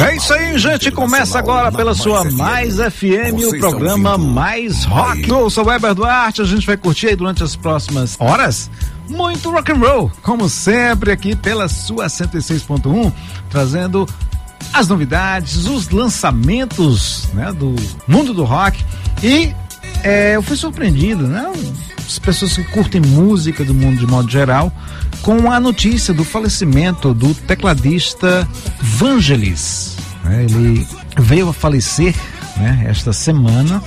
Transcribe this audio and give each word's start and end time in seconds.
É 0.00 0.16
isso 0.16 0.32
aí, 0.34 0.58
gente. 0.58 0.90
Começa 0.90 1.38
agora 1.38 1.72
pela 1.72 1.94
sua 1.94 2.24
Mais 2.24 2.76
FM, 2.76 3.42
o 3.46 3.58
programa 3.58 4.18
Mais 4.18 4.84
Rock. 4.84 5.28
Eu 5.28 5.48
sou 5.48 5.64
o 5.64 5.68
Weber 5.68 5.94
Duarte, 5.94 6.42
a 6.42 6.44
gente 6.44 6.66
vai 6.66 6.76
curtir 6.76 7.08
aí 7.08 7.16
durante 7.16 7.42
as 7.42 7.56
próximas 7.56 8.16
horas 8.18 8.70
muito 9.08 9.50
rock 9.50 9.72
and 9.72 9.76
roll, 9.76 10.12
como 10.22 10.48
sempre 10.48 11.10
aqui 11.10 11.34
pela 11.34 11.68
sua 11.68 12.06
106.1, 12.06 13.12
trazendo 13.48 14.06
as 14.72 14.88
novidades, 14.88 15.66
os 15.66 15.88
lançamentos 15.88 17.28
né, 17.32 17.52
do 17.52 17.74
mundo 18.06 18.34
do 18.34 18.44
rock. 18.44 18.84
E 19.22 19.54
é, 20.02 20.36
eu 20.36 20.42
fui 20.42 20.56
surpreendido, 20.56 21.26
né? 21.26 21.50
As 22.06 22.18
pessoas 22.18 22.54
que 22.54 22.64
curtem 22.64 23.00
música 23.00 23.64
do 23.64 23.74
mundo 23.74 23.98
de 23.98 24.06
modo 24.06 24.30
geral, 24.30 24.72
com 25.22 25.50
a 25.50 25.60
notícia 25.60 26.14
do 26.14 26.24
falecimento 26.24 27.12
do 27.12 27.34
tecladista 27.34 28.48
Vangelis. 28.80 29.96
Né? 30.24 30.44
Ele 30.44 30.86
veio 31.18 31.48
a 31.48 31.52
falecer 31.52 32.14
né, 32.56 32.86
esta 32.88 33.12
semana. 33.12 33.82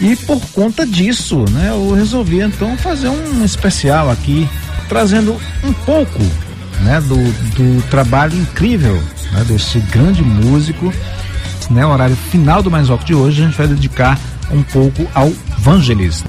E 0.00 0.16
por 0.16 0.40
conta 0.52 0.86
disso, 0.86 1.44
né, 1.50 1.70
eu 1.70 1.92
resolvi 1.92 2.40
então 2.40 2.76
fazer 2.76 3.08
um 3.08 3.44
especial 3.44 4.10
aqui, 4.10 4.48
trazendo 4.88 5.38
um 5.62 5.72
pouco 5.72 6.20
né, 6.80 7.00
do, 7.00 7.16
do 7.16 7.82
trabalho 7.88 8.36
incrível 8.36 9.00
né, 9.32 9.44
desse 9.46 9.78
grande 9.80 10.22
músico. 10.22 10.92
Né, 11.70 11.84
horário 11.84 12.16
final 12.16 12.62
do 12.62 12.70
Mais 12.70 12.88
Rock 12.88 13.04
de 13.04 13.14
hoje, 13.14 13.42
a 13.42 13.46
gente 13.46 13.56
vai 13.56 13.66
dedicar 13.66 14.18
um 14.50 14.62
pouco 14.62 15.06
ao 15.14 15.30
Vangelis. 15.58 16.24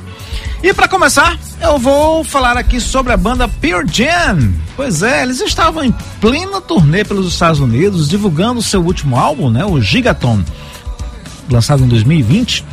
E 0.64 0.74
para 0.74 0.88
começar, 0.88 1.38
eu 1.62 1.78
vou 1.78 2.24
falar 2.24 2.58
aqui 2.58 2.80
sobre 2.80 3.14
a 3.14 3.18
banda 3.18 3.48
Pure 3.48 3.86
Jam. 3.92 4.54
Pois 4.76 5.04
é, 5.04 5.22
eles 5.22 5.40
estavam 5.40 5.84
em 5.84 5.94
plena 6.20 6.60
turnê 6.60 7.04
pelos 7.04 7.32
Estados 7.32 7.60
Unidos, 7.60 8.10
divulgando 8.10 8.62
seu 8.62 8.82
último 8.82 9.16
álbum, 9.18 9.50
né, 9.50 9.64
o 9.64 9.80
Gigaton, 9.80 10.44
lançado 11.50 11.84
em 11.84 11.88
2020. 11.88 12.66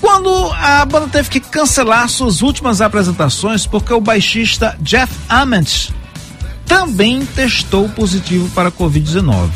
Quando 0.00 0.28
a 0.52 0.84
banda 0.84 1.08
teve 1.08 1.30
que 1.30 1.40
cancelar 1.40 2.08
suas 2.08 2.42
últimas 2.42 2.80
apresentações 2.80 3.66
porque 3.66 3.92
o 3.92 4.00
baixista 4.00 4.76
Jeff 4.80 5.12
Ament 5.28 5.90
também 6.66 7.24
testou 7.24 7.88
positivo 7.88 8.48
para 8.50 8.68
a 8.68 8.72
Covid-19. 8.72 9.50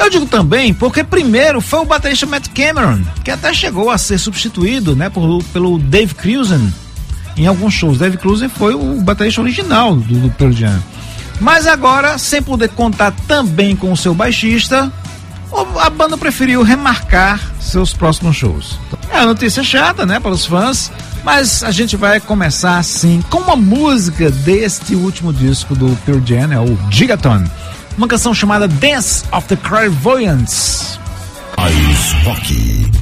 Eu 0.00 0.08
digo 0.08 0.24
também 0.24 0.72
porque 0.72 1.04
primeiro 1.04 1.60
foi 1.60 1.80
o 1.80 1.84
baterista 1.84 2.24
Matt 2.24 2.48
Cameron, 2.54 3.02
que 3.22 3.30
até 3.30 3.52
chegou 3.52 3.90
a 3.90 3.98
ser 3.98 4.16
substituído, 4.16 4.96
né, 4.96 5.10
por, 5.10 5.44
pelo 5.52 5.78
Dave 5.78 6.14
Cruzen 6.14 6.72
em 7.36 7.46
alguns 7.46 7.74
shows. 7.74 7.98
Dave 7.98 8.16
Cruzen 8.16 8.48
foi 8.48 8.74
o 8.74 8.98
baterista 9.02 9.42
original 9.42 9.94
do, 9.94 10.14
do 10.20 10.30
Pearl 10.30 10.52
Jam. 10.52 10.82
Mas 11.38 11.66
agora, 11.66 12.16
sem 12.16 12.40
poder 12.40 12.70
contar 12.70 13.12
também 13.28 13.76
com 13.76 13.92
o 13.92 13.96
seu 13.96 14.14
baixista, 14.14 14.90
a 15.78 15.90
banda 15.90 16.16
preferiu 16.16 16.62
remarcar 16.62 17.38
seus 17.60 17.92
próximos 17.92 18.36
shows. 18.36 18.78
É 19.12 19.18
uma 19.18 19.26
notícia 19.26 19.62
chata, 19.62 20.06
né, 20.06 20.18
para 20.18 20.30
os 20.30 20.46
fãs, 20.46 20.90
mas 21.22 21.62
a 21.62 21.70
gente 21.70 21.94
vai 21.94 22.20
começar 22.20 22.78
assim 22.78 23.22
com 23.28 23.38
uma 23.38 23.56
música 23.56 24.30
deste 24.30 24.94
último 24.94 25.30
disco 25.30 25.74
do 25.74 25.94
Pearl 26.06 26.20
Jam, 26.24 26.52
é 26.52 26.58
o 26.58 26.78
Gigaton 26.90 27.44
uma 28.00 28.08
canção 28.08 28.32
chamada 28.32 28.66
Dance 28.66 29.24
of 29.30 29.46
the 29.46 29.56
Clairvoyants. 29.56 30.98
Ice 31.58 32.16
Hockey. 32.26 32.99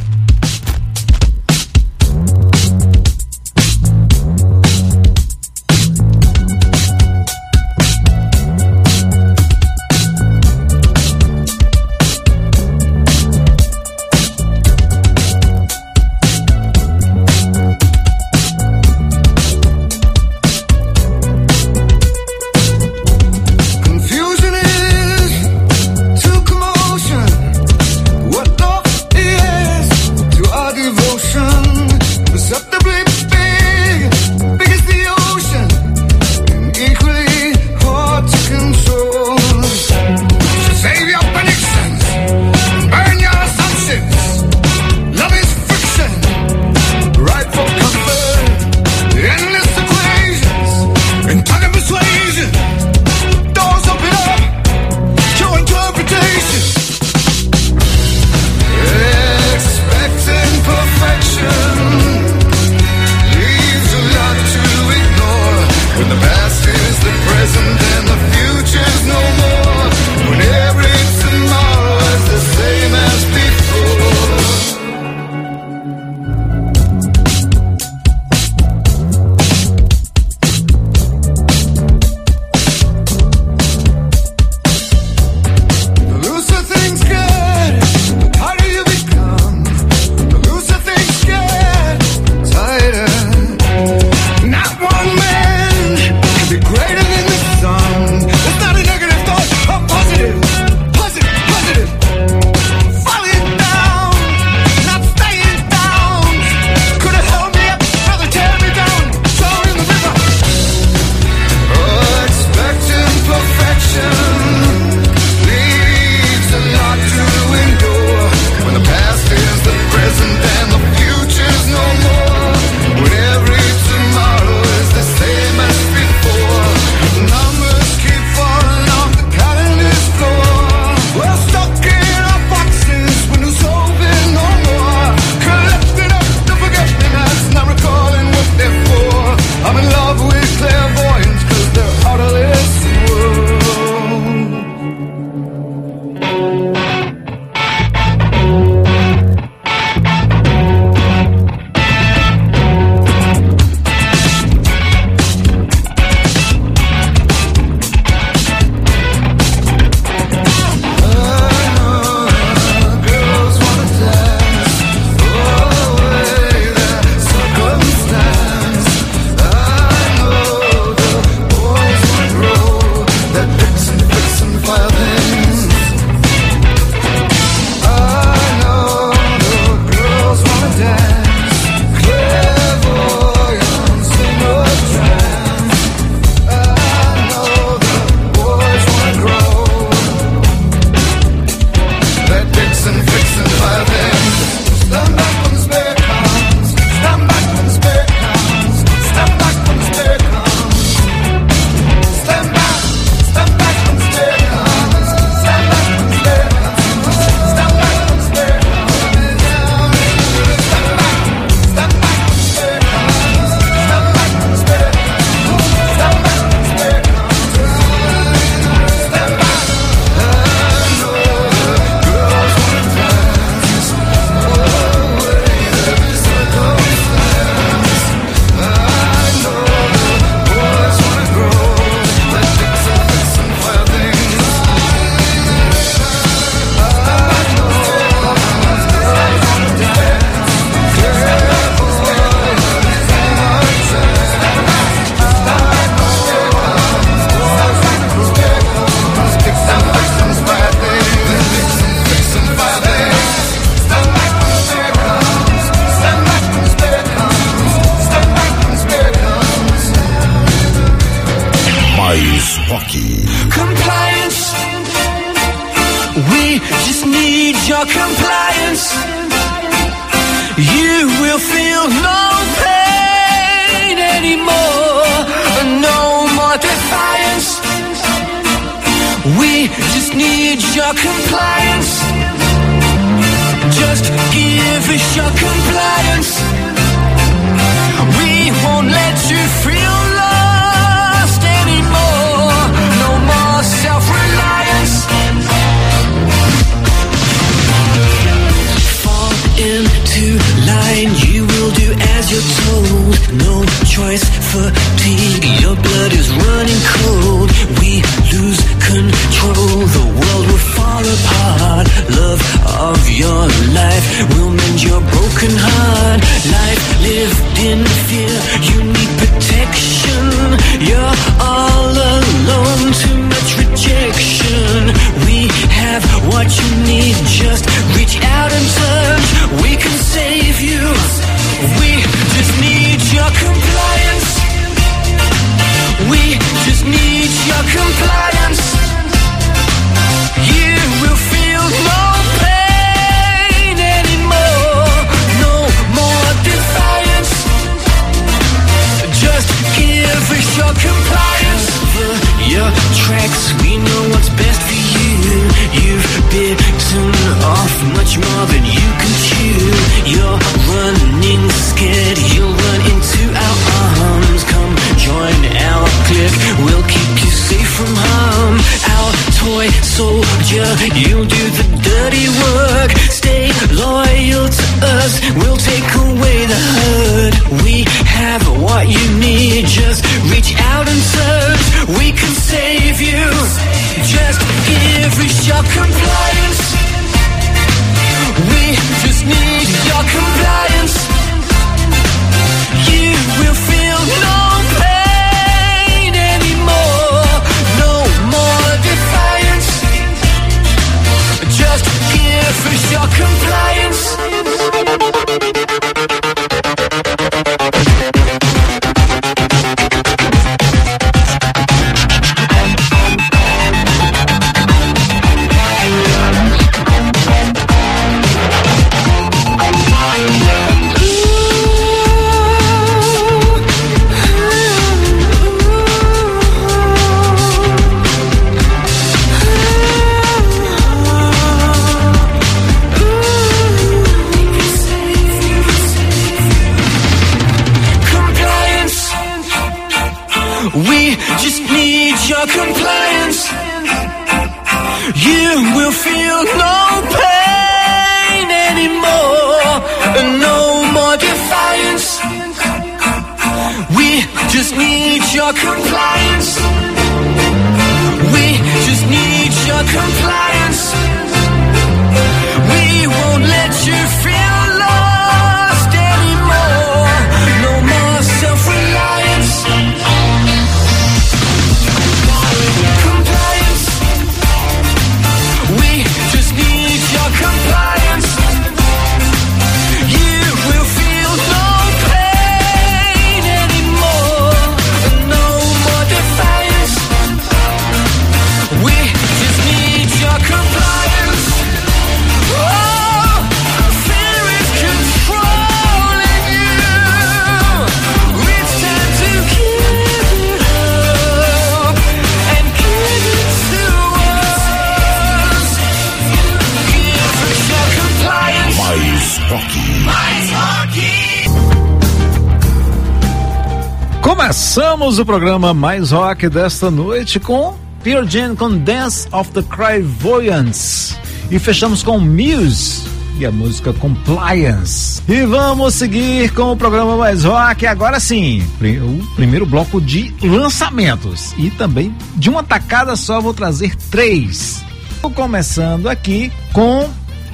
programa 515.28 515.74
mais 515.74 516.10
rock 516.10 516.48
desta 516.48 516.90
noite 516.90 517.38
com 517.38 517.76
Pearl 518.02 518.26
Jam 518.26 518.56
com 518.56 518.78
Dance 518.78 519.28
of 519.30 519.50
the 519.50 519.62
Clairvoyants. 519.62 521.18
E 521.50 521.58
fechamos 521.58 522.02
com 522.02 522.18
Muse 522.18 523.02
e 523.38 523.44
a 523.44 523.52
música 523.52 523.92
Compliance. 523.92 525.20
E 525.28 525.44
vamos 525.44 525.96
seguir 525.96 526.54
com 526.54 526.72
o 526.72 526.76
programa 526.78 527.14
Mais 527.18 527.44
Rock, 527.44 527.86
agora 527.86 528.18
sim, 528.18 528.66
o 528.80 529.34
primeiro 529.36 529.66
bloco 529.66 530.00
de 530.00 530.32
lançamentos. 530.42 531.52
E 531.58 531.70
também, 531.72 532.16
de 532.36 532.48
uma 532.48 532.62
tacada 532.62 533.14
só, 533.14 533.38
vou 533.38 533.52
trazer 533.52 533.94
três. 534.10 534.82
Tô 535.20 535.28
começando 535.28 536.08
aqui 536.08 536.50
com 536.72 537.06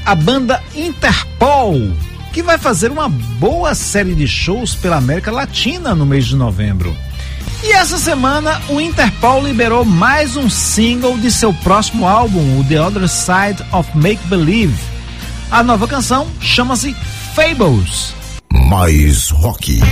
a 0.06 0.14
banda 0.14 0.62
Interpol, 0.76 1.74
que 2.32 2.40
vai 2.40 2.56
fazer 2.56 2.92
uma 2.92 3.08
boa 3.08 3.74
série 3.74 4.14
de 4.14 4.28
shows 4.28 4.76
pela 4.76 4.98
América 4.98 5.32
Latina 5.32 5.92
no 5.92 6.06
mês 6.06 6.26
de 6.26 6.36
novembro. 6.36 6.96
Essa 7.84 7.98
semana, 7.98 8.62
o 8.70 8.80
Interpol 8.80 9.44
liberou 9.44 9.84
mais 9.84 10.38
um 10.38 10.48
single 10.48 11.18
de 11.18 11.30
seu 11.30 11.52
próximo 11.52 12.08
álbum, 12.08 12.58
o 12.58 12.64
The 12.64 12.80
Other 12.80 13.06
Side 13.06 13.62
of 13.72 13.90
Make 13.94 14.26
Believe. 14.26 14.74
A 15.50 15.62
nova 15.62 15.86
canção 15.86 16.26
chama-se 16.40 16.96
Fables. 17.34 18.14
Mais 18.70 19.28
rock. 19.28 19.82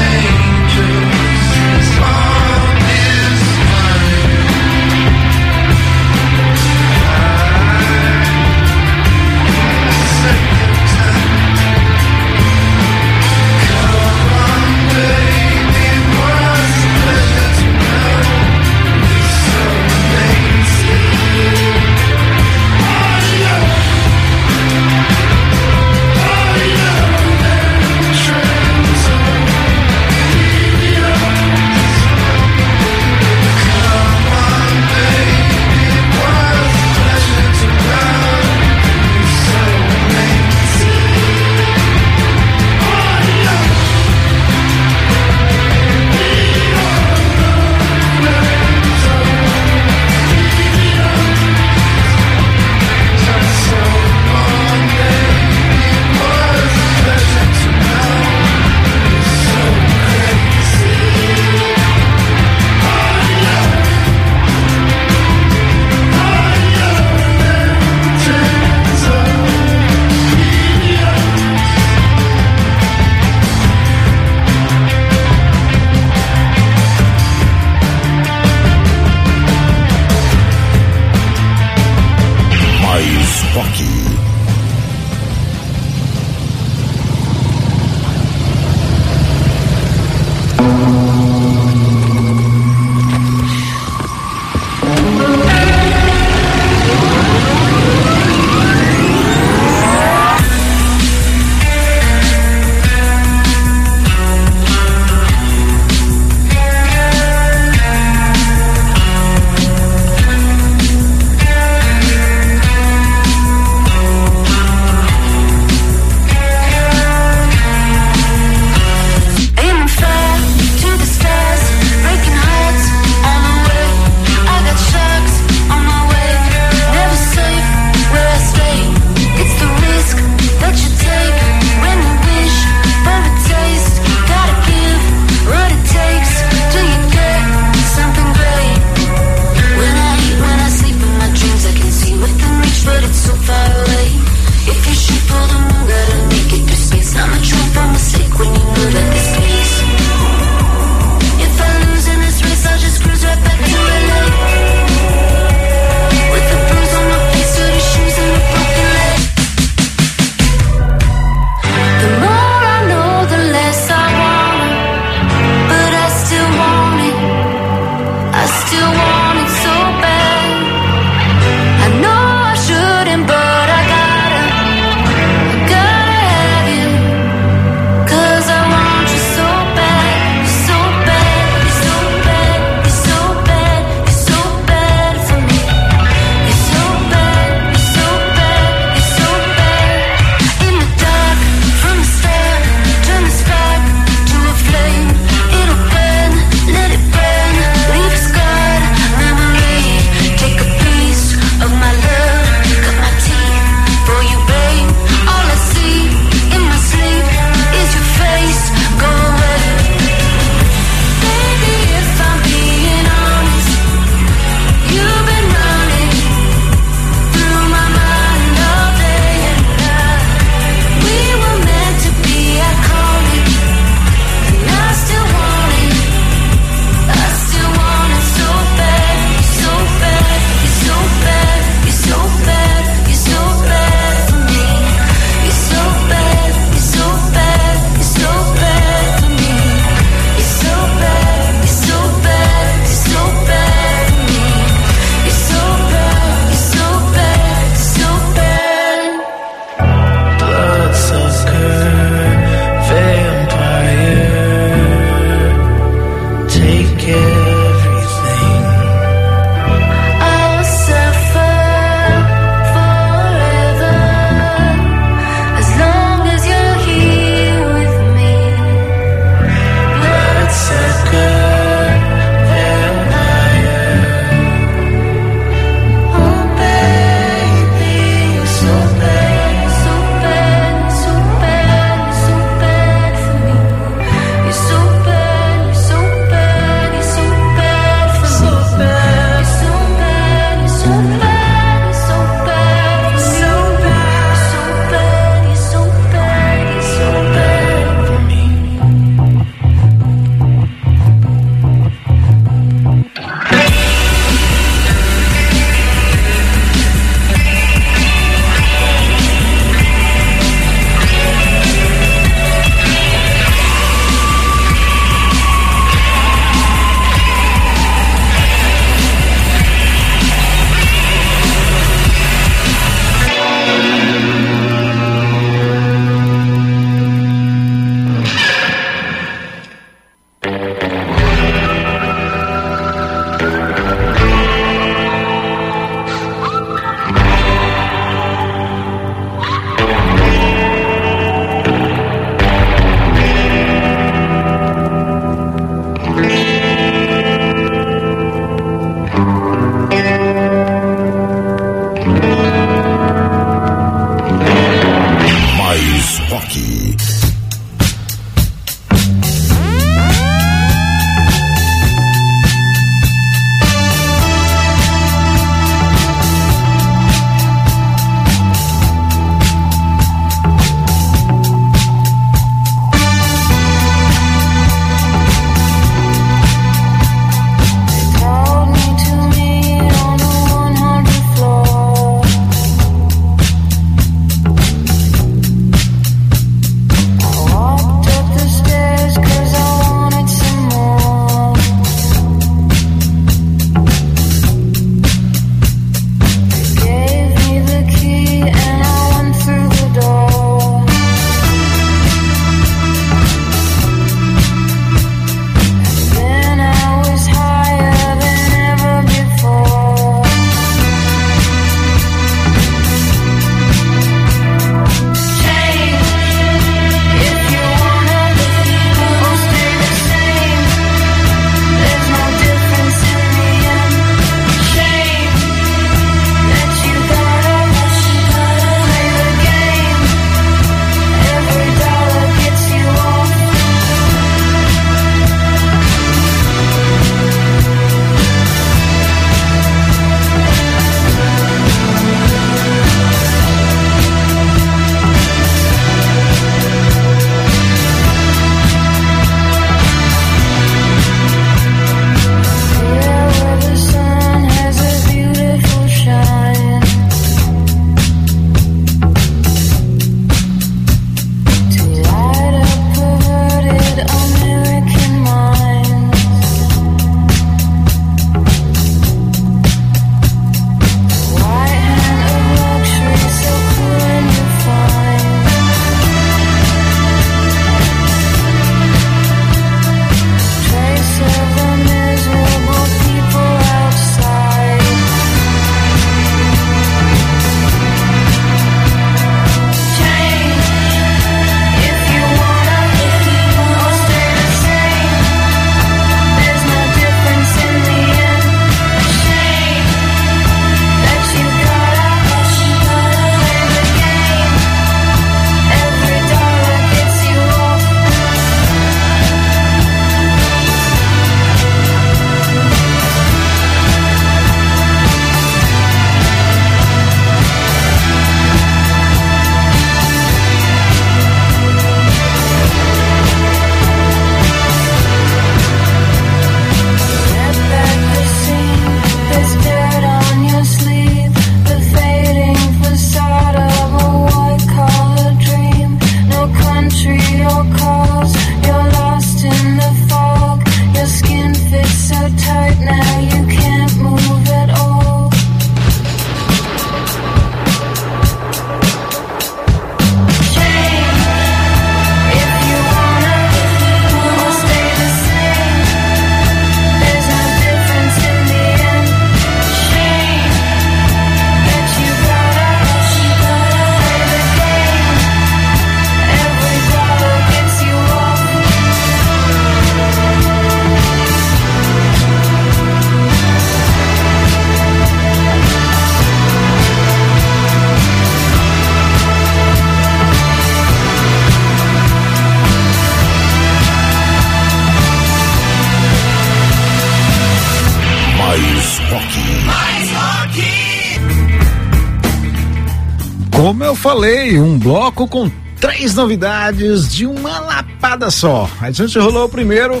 Falei, 594.14 594.60
um 594.60 594.78
bloco 594.78 595.26
com 595.26 595.50
três 595.80 596.14
novidades 596.14 597.12
de 597.12 597.26
uma 597.26 597.58
lapada 597.58 598.30
só. 598.30 598.70
A 598.80 598.88
gente 598.92 599.18
rolou 599.18 599.48
primeiro 599.48 600.00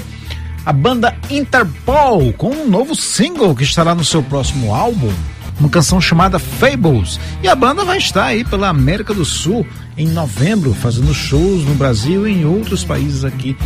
a 0.64 0.72
banda 0.72 1.16
Interpol 1.28 2.32
com 2.34 2.50
um 2.50 2.68
novo 2.68 2.94
single 2.94 3.56
que 3.56 3.64
estará 3.64 3.92
no 3.92 4.04
seu 4.04 4.22
próximo 4.22 4.72
álbum, 4.72 5.12
uma 5.58 5.68
canção 5.68 6.00
chamada 6.00 6.38
Fables. 6.38 7.18
E 7.42 7.48
a 7.48 7.56
banda 7.56 7.84
vai 7.84 7.98
estar 7.98 8.26
aí 8.26 8.44
pela 8.44 8.68
América 8.68 9.12
do 9.12 9.24
Sul 9.24 9.66
em 9.96 10.06
novembro, 10.06 10.72
fazendo 10.72 11.12
shows 11.12 11.64
no 11.64 11.74
Brasil 11.74 12.28
e 12.28 12.34
em 12.34 12.44
outros 12.44 12.84
países 12.84 13.24
aqui, 13.24 13.56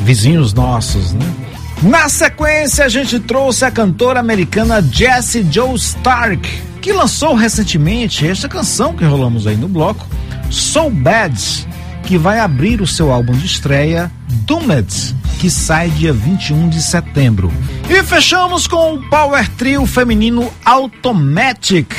vizinhos 0.00 0.54
nossos, 0.54 1.12
né? 1.12 1.34
Na 1.82 2.08
sequência, 2.08 2.86
a 2.86 2.88
gente 2.88 3.20
trouxe 3.20 3.66
a 3.66 3.70
cantora 3.70 4.18
americana 4.18 4.80
Jessie 4.80 5.46
Joe 5.50 5.74
Stark, 5.74 6.48
que 6.84 6.92
lançou 6.92 7.34
recentemente 7.34 8.28
esta 8.28 8.46
canção 8.46 8.94
que 8.94 9.06
rolamos 9.06 9.46
aí 9.46 9.56
no 9.56 9.66
bloco, 9.66 10.06
So 10.50 10.90
Bad, 10.90 11.66
que 12.02 12.18
vai 12.18 12.38
abrir 12.38 12.82
o 12.82 12.86
seu 12.86 13.10
álbum 13.10 13.32
de 13.32 13.46
estreia, 13.46 14.12
Doomed, 14.46 15.16
que 15.38 15.48
sai 15.48 15.88
dia 15.88 16.12
21 16.12 16.68
de 16.68 16.82
setembro. 16.82 17.50
E 17.88 18.02
fechamos 18.02 18.66
com 18.66 18.96
o 18.96 19.08
power 19.08 19.48
trio 19.52 19.86
feminino 19.86 20.52
Automatic, 20.62 21.90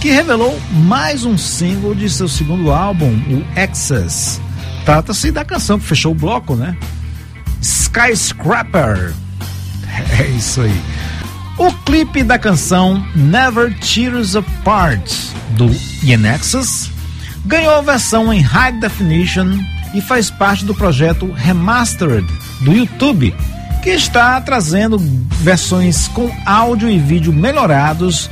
que 0.00 0.10
revelou 0.10 0.58
mais 0.72 1.24
um 1.24 1.38
single 1.38 1.94
de 1.94 2.10
seu 2.10 2.26
segundo 2.26 2.72
álbum, 2.72 3.12
o 3.30 3.46
Excess. 3.56 4.40
Trata-se 4.84 5.30
da 5.30 5.44
canção 5.44 5.78
que 5.78 5.86
fechou 5.86 6.10
o 6.10 6.16
bloco, 6.16 6.56
né? 6.56 6.76
Skyscraper. 7.62 9.14
É 10.18 10.26
isso 10.26 10.60
aí. 10.60 10.82
O 11.58 11.72
clipe 11.72 12.22
da 12.22 12.38
canção 12.38 13.02
Never 13.14 13.74
Tears 13.78 14.36
Apart, 14.36 15.10
do 15.52 15.74
Yenexus, 16.04 16.90
ganhou 17.46 17.76
a 17.76 17.80
versão 17.80 18.30
em 18.30 18.42
High 18.42 18.72
Definition 18.78 19.58
e 19.94 20.02
faz 20.02 20.30
parte 20.30 20.66
do 20.66 20.74
projeto 20.74 21.32
Remastered 21.32 22.26
do 22.60 22.72
YouTube, 22.72 23.34
que 23.82 23.88
está 23.88 24.38
trazendo 24.42 24.98
versões 24.98 26.08
com 26.08 26.30
áudio 26.44 26.90
e 26.90 26.98
vídeo 26.98 27.32
melhorados, 27.32 28.28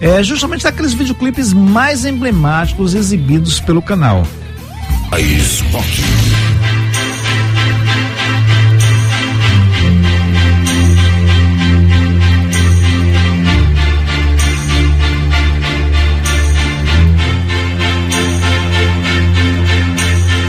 é, 0.00 0.22
justamente 0.22 0.62
daqueles 0.62 0.92
videoclipes 0.92 1.52
mais 1.52 2.04
emblemáticos 2.04 2.94
exibidos 2.94 3.58
pelo 3.58 3.82
canal. 3.82 4.24
Mais 5.10 5.60
rock. 5.72 6.17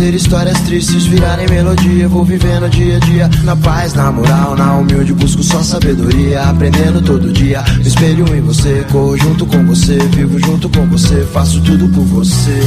Fazer 0.00 0.14
histórias 0.14 0.58
tristes 0.60 1.04
virarem 1.04 1.46
melodia. 1.46 2.08
Vou 2.08 2.24
vivendo 2.24 2.70
dia 2.70 2.96
a 2.96 3.00
dia, 3.00 3.30
na 3.44 3.54
paz, 3.54 3.92
na 3.92 4.10
moral, 4.10 4.56
na 4.56 4.76
humilde. 4.76 5.12
Busco 5.12 5.42
só 5.42 5.62
sabedoria, 5.62 6.42
aprendendo 6.44 7.02
todo 7.02 7.30
dia. 7.30 7.62
Me 7.76 7.86
espelho 7.86 8.34
em 8.34 8.40
você, 8.40 8.86
corro 8.90 9.14
junto 9.18 9.44
com 9.44 9.62
você. 9.66 9.98
Vivo 9.98 10.38
junto 10.38 10.70
com 10.70 10.86
você, 10.86 11.26
faço 11.34 11.60
tudo 11.60 11.86
por 11.90 12.04
você. 12.04 12.58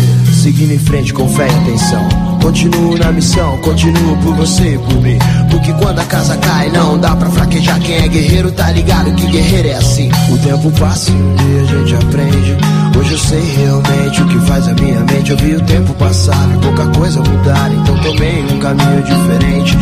Seguindo 0.44 0.74
em 0.74 0.78
frente 0.78 1.12
com 1.12 1.28
fé 1.28 1.48
e 1.48 1.56
atenção. 1.56 2.08
Continuo 2.40 3.00
na 3.00 3.12
missão, 3.12 3.58
continuo 3.62 4.16
por 4.18 4.36
você 4.36 4.76
e 4.76 4.78
por 4.78 5.02
mim. 5.02 5.18
Porque 5.50 5.74
quando 5.74 5.98
a 5.98 6.06
casa 6.06 6.38
cai, 6.38 6.70
não 6.70 7.00
dá 7.00 7.16
pra 7.16 7.32
fraquejar. 7.32 7.80
Quem 7.80 7.96
é 7.96 8.08
guerreiro 8.10 8.52
tá 8.52 8.72
ligado 8.72 9.12
que 9.16 9.26
guerreiro 9.26 9.70
é 9.70 9.74
assim. 9.74 10.12
O 10.30 10.38
tempo 10.38 10.70
passa 10.80 11.10
e 11.10 11.16
um 11.16 11.36
dia 11.36 11.62
a 11.62 11.66
gente 11.66 11.96
aprende. 11.96 12.83
Hoje 12.98 13.14
eu 13.14 13.18
sei 13.18 13.42
realmente 13.42 14.22
o 14.22 14.28
que 14.28 14.40
faz 14.48 14.68
a 14.68 14.74
minha 14.74 15.00
mente. 15.02 15.32
Eu 15.32 15.38
vi 15.38 15.56
o 15.56 15.62
tempo 15.62 15.94
passar 15.96 16.50
e 16.54 16.58
pouca 16.60 16.86
coisa 16.98 17.20
mudar. 17.20 17.72
Então 17.72 17.98
tomei 18.00 18.44
um 18.44 18.60
caminho 18.60 19.04
diferente. 19.04 19.78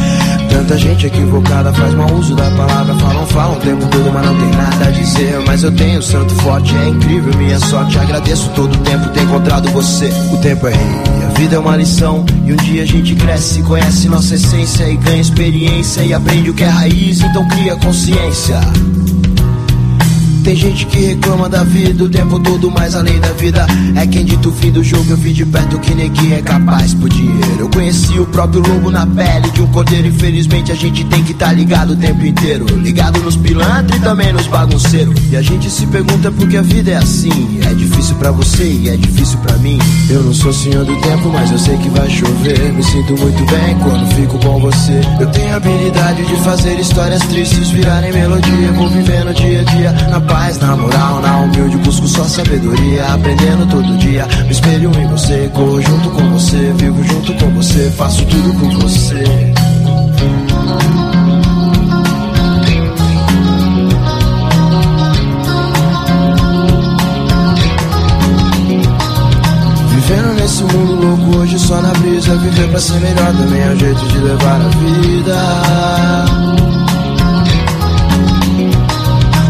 Tanta 0.50 0.78
gente 0.78 1.08
equivocada 1.08 1.74
faz 1.74 1.94
mau 1.94 2.12
uso 2.14 2.36
da 2.36 2.50
palavra. 2.52 2.94
Falam, 2.96 3.26
falam 3.28 3.58
o 3.58 3.60
tempo 3.62 3.86
todo, 3.88 4.12
mas 4.14 4.26
não 4.26 4.38
tem 4.38 4.52
nada 4.52 4.86
a 4.86 4.92
dizer. 4.92 5.44
Mas 5.46 5.64
eu 5.64 5.72
tenho 5.72 6.02
santo 6.02 6.34
forte, 6.36 6.76
é 6.76 6.90
incrível 6.90 7.34
minha 7.38 7.60
sorte. 7.60 7.98
Agradeço 7.98 8.50
todo 8.56 8.74
o 8.74 8.78
tempo 8.80 9.10
ter 9.10 9.24
encontrado 9.24 9.70
você. 9.70 10.10
O 10.32 10.38
tempo 10.38 10.68
é 10.68 10.72
rei, 10.72 11.26
a 11.26 11.40
vida 11.40 11.56
é 11.56 11.60
uma 11.60 11.76
lição. 11.76 12.26
E 12.46 12.54
um 12.54 12.58
dia 12.58 12.84
a 12.84 12.86
gente 12.86 13.16
cresce, 13.16 13.62
conhece 13.64 14.10
nossa 14.10 14.36
essência 14.36 14.90
e 14.90 14.98
ganha 14.98 15.22
experiência. 15.22 16.02
E 16.02 16.14
aprende 16.14 16.50
o 16.50 16.54
que 16.54 16.64
é 16.64 16.70
raiz, 16.70 17.22
então 17.22 17.48
cria 17.48 17.76
consciência. 17.78 18.60
Tem 20.44 20.56
gente 20.56 20.88
que 20.88 20.98
reclama 20.98 21.48
da 21.48 21.64
vida 21.64 22.04
o 22.04 22.10
tempo 22.10 22.40
todo, 22.40 22.72
mas 22.72 22.96
além 22.96 23.20
da 23.20 23.32
vida 23.34 23.66
é 23.96 24.08
quem 24.08 24.26
dita 24.26 24.50
o 24.50 24.52
fim 24.52 24.72
do 24.72 24.84
jogo. 24.84 25.06
Eu 25.12 25.18
vi 25.18 25.34
de 25.34 25.46
perto 25.46 25.78
que 25.80 25.94
neguinho 25.94 26.34
é 26.34 26.42
capaz 26.42 26.96
por 26.96 27.10
dinheiro. 27.10 27.58
Eu 27.60 27.70
conheci 27.70 28.20
o 28.20 28.26
próprio 28.26 28.62
lobo 28.68 28.90
na 28.90 29.06
pele 29.06 29.52
de 29.52 29.62
um 29.62 29.68
cordeiro. 29.68 30.08
Infelizmente 30.08 30.72
a 30.72 30.76
gente 30.76 31.06
tem 31.06 31.24
que 31.24 31.36
tá 31.36 31.52
ligado 31.54 31.92
o 31.92 31.96
tempo 31.96 32.26
inteiro. 32.26 32.66
Ligado 32.78 33.20
nos 33.20 33.38
pilantras 33.38 34.00
e 34.00 34.04
também 34.04 34.34
nos 34.34 34.48
bagunceiros. 34.48 35.14
E 35.32 35.38
a 35.38 35.42
gente 35.44 35.70
se 35.70 35.86
pergunta 35.88 36.32
por 36.32 36.48
que 36.48 36.58
a 36.58 36.62
vida 36.64 36.92
é 36.92 36.96
assim. 36.96 37.60
É 37.64 37.74
difícil 37.76 38.16
pra 38.16 38.32
você 38.32 38.64
e 38.64 38.90
é 38.90 38.98
difícil 38.98 39.38
pra 39.40 39.56
mim. 39.58 39.78
Eu 40.10 40.24
não 40.24 40.34
sou 40.34 40.52
senhor 40.52 40.84
do 40.84 40.96
tempo, 41.02 41.30
mas 41.30 41.52
eu 41.52 41.60
sei 41.60 41.78
que 41.78 41.90
vai 41.90 42.10
chover. 42.10 42.74
Me 42.74 42.84
sinto 42.84 43.16
muito 43.16 43.46
bem 43.46 43.78
quando 43.78 44.16
fico 44.16 44.40
com 44.40 44.60
você. 44.60 45.02
Eu 45.20 45.28
tenho 45.28 45.54
a 45.54 45.58
habilidade 45.58 46.26
de 46.26 46.36
fazer 46.38 46.80
histórias 46.80 47.22
tristes 47.28 47.70
virarem 47.70 48.12
melodia. 48.12 48.72
Vou 48.74 48.90
vivendo 48.90 49.34
dia 49.34 49.62
a 49.62 49.64
dia 49.64 49.92
na 50.10 50.20
paz, 50.32 50.58
na 50.58 50.76
moral, 50.78 51.22
na 51.22 51.38
humildade. 51.38 51.78
busco 51.78 52.08
só 52.08 52.24
sabedoria, 52.24 53.06
aprendendo 53.14 53.68
todo 53.68 53.98
dia. 53.98 54.26
Me 54.46 54.52
espelho 54.52 54.92
em 54.98 55.08
você, 55.08 55.52
corro 55.54 55.82
junto 55.82 56.10
com 56.12 56.32
você, 56.32 56.74
vivo 56.78 57.04
junto 57.04 57.34
com 57.34 57.50
você, 57.52 57.92
faço 57.92 58.26
tudo 58.26 58.54
por 58.60 58.72
você. 58.82 59.54
Vivendo 69.90 70.34
nesse 70.36 70.64
mundo 70.64 70.94
louco 71.06 71.38
hoje 71.38 71.60
só 71.60 71.82
na 71.82 71.92
brisa 71.94 72.36
Viver 72.36 72.70
pra 72.70 72.80
ser 72.80 73.00
melhor 73.00 73.34
também 73.34 73.62
é 73.62 73.72
um 73.72 73.80
jeito 73.80 74.06
de 74.08 74.18
levar 74.18 74.62
a 74.62 74.68
vida 74.68 76.31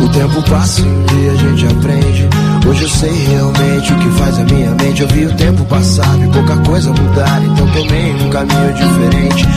O 0.02 0.10
tempo 0.10 0.42
passa 0.50 0.82
e 0.82 0.84
um 0.84 1.04
dia 1.04 1.32
a 1.32 1.36
gente 1.36 1.66
aprende. 1.68 2.30
Hoje 2.68 2.82
eu 2.82 2.90
sei 2.90 3.26
realmente 3.28 3.94
o 3.94 4.00
que 4.00 4.10
faz 4.20 4.40
a 4.40 4.44
minha 4.44 4.72
mente. 4.72 5.02
Eu 5.04 5.08
vi 5.08 5.26
o 5.28 5.36
tempo 5.36 5.64
passar 5.66 6.20
e 6.20 6.28
pouca 6.30 6.58
coisa 6.58 6.90
mudar 6.92 7.42
Então 7.44 7.68
tomei 7.68 8.14
um 8.16 8.30
caminho 8.30 8.74
diferente. 8.74 9.48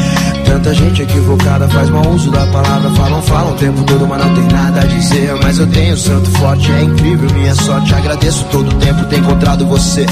Tanta 0.45 0.75
gente 0.75 1.03
equivocada 1.03 1.67
faz 1.69 1.89
mau 1.89 2.07
uso 2.11 2.31
da 2.31 2.47
palavra. 2.49 2.91
Falam, 2.91 3.23
falam 3.23 3.53
o 3.53 3.57
tempo 3.57 3.83
todo, 3.85 4.07
mas 4.07 4.23
não 4.23 4.35
tem 4.35 4.47
nada 4.49 4.81
a 4.83 4.85
dizer. 4.85 5.35
Mas 5.43 5.59
eu 5.59 5.67
tenho 5.67 5.97
santo 5.97 6.31
forte, 6.39 6.71
é 6.71 6.83
incrível 6.83 7.31
minha 7.33 7.55
sorte. 7.55 7.95
Agradeço 7.95 8.45
todo 8.53 8.69
o 8.69 8.75
tempo 8.75 9.05
ter 9.07 9.21
encontrado 9.21 9.67
você. 9.67 10.05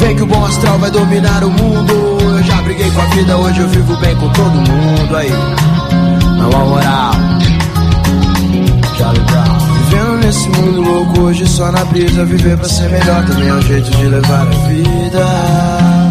Vem 0.00 0.16
que 0.16 0.22
o 0.22 0.26
bom 0.26 0.44
astral 0.44 0.78
vai 0.80 0.90
dominar 0.90 1.44
o 1.44 1.50
mundo. 1.50 1.92
Eu 2.20 2.42
já 2.42 2.60
briguei 2.62 2.90
com 2.90 3.00
a 3.00 3.06
vida, 3.06 3.36
hoje 3.36 3.60
eu 3.60 3.68
vivo 3.68 3.96
bem 3.96 4.14
com 4.16 4.28
todo 4.28 4.52
mundo 4.52 5.16
Aí, 5.16 5.32
na 6.36 6.44
moral 6.48 7.17
nesse 10.28 10.48
mundo 10.50 10.82
louco, 10.82 11.20
hoje 11.22 11.46
só 11.46 11.72
na 11.72 11.82
brisa 11.86 12.22
Viver 12.24 12.58
pra 12.58 12.68
ser 12.68 12.90
melhor 12.90 13.24
também 13.26 13.48
é 13.48 13.54
um 13.54 13.62
jeito 13.62 13.90
de 13.90 14.06
levar 14.06 14.42
a 14.42 14.68
vida 14.68 16.07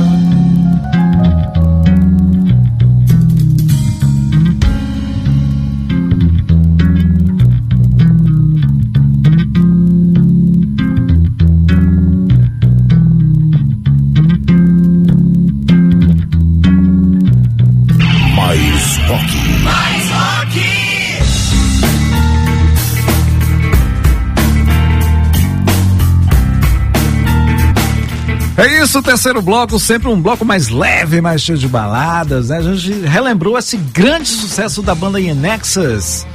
É 28.58 28.82
isso, 28.82 29.02
terceiro 29.04 29.40
bloco, 29.42 29.80
sempre 29.80 30.08
um 30.08 30.20
bloco 30.20 30.44
mais 30.44 30.68
leve, 30.70 31.22
mais 31.22 31.42
cheio 31.44 31.58
de 31.60 31.68
baladas, 31.68 32.50
né? 32.50 32.58
A 32.58 32.62
gente 32.76 33.06
relembrou 33.06 33.56
esse 33.58 33.78
grande 33.78 34.28
sucesso 34.28 34.82
da 34.82 34.96
banda 34.96 35.22
In 35.22 35.34
Nexus, 35.36 36.26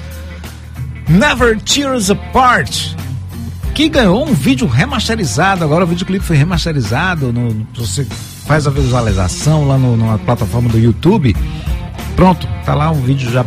Never 1.08 1.61
Tear 1.61 1.94
Us 1.96 2.11
Apart, 2.11 2.94
que 3.74 3.88
ganhou 3.88 4.24
um 4.24 4.35
vídeo 4.35 4.68
remasterizado, 4.68 5.64
agora 5.64 5.82
o 5.85 5.87
videoclipe 5.87 6.24
foi 6.24 6.37
remasterizado, 6.37 7.32
no, 7.32 7.52
no- 7.52 7.66
você 7.74 8.06
faz 8.46 8.68
a 8.68 8.70
visualização 8.70 9.66
lá 9.66 9.76
no, 9.76 9.96
na 9.96 10.16
plataforma 10.18 10.68
do 10.68 10.78
YouTube, 10.78 11.35
pronto, 12.14 12.46
tá 12.64 12.72
lá 12.74 12.92
um 12.92 13.00
vídeo 13.02 13.32
já 13.32 13.44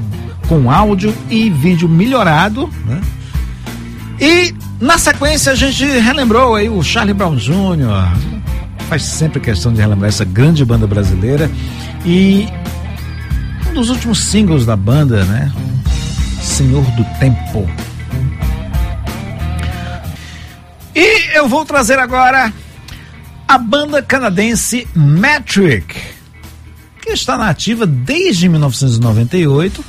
com 0.49 0.69
áudio 0.69 1.15
e 1.29 1.49
vídeo 1.49 1.87
melhorado, 1.87 2.69
né? 2.85 2.99
E 4.19 4.53
na 4.81 4.97
sequência 4.97 5.53
a 5.53 5.55
gente 5.55 5.85
relembrou 5.85 6.55
aí 6.55 6.67
o 6.67 6.83
Charlie 6.83 7.13
Brown 7.13 7.35
Jr. 7.37 8.34
Faz 8.87 9.03
sempre 9.03 9.39
questão 9.39 9.73
de 9.73 9.81
relembrar 9.81 10.09
essa 10.09 10.25
grande 10.25 10.63
banda 10.63 10.85
brasileira. 10.85 11.49
E 12.05 12.47
um 13.69 13.73
dos 13.73 13.89
últimos 13.89 14.19
singles 14.19 14.65
da 14.65 14.75
banda, 14.75 15.23
né? 15.25 15.51
Senhor 16.41 16.83
do 16.91 17.03
Tempo. 17.19 17.67
E 20.95 21.37
eu 21.37 21.47
vou 21.47 21.65
trazer 21.65 21.99
agora 21.99 22.53
a 23.47 23.57
banda 23.57 24.01
canadense 24.01 24.87
Metric, 24.95 25.95
que 27.01 27.09
está 27.09 27.37
na 27.37 27.49
ativa 27.49 27.85
desde 27.85 28.47
1998 28.47 29.83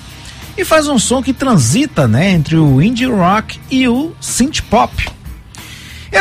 e 0.57 0.65
faz 0.65 0.89
um 0.89 0.99
som 0.99 1.23
que 1.23 1.33
transita 1.33 2.09
né, 2.09 2.31
entre 2.31 2.57
o 2.57 2.81
indie 2.81 3.07
rock 3.07 3.61
e 3.71 3.87
o 3.87 4.15
synth 4.21 4.63
pop. 4.63 5.09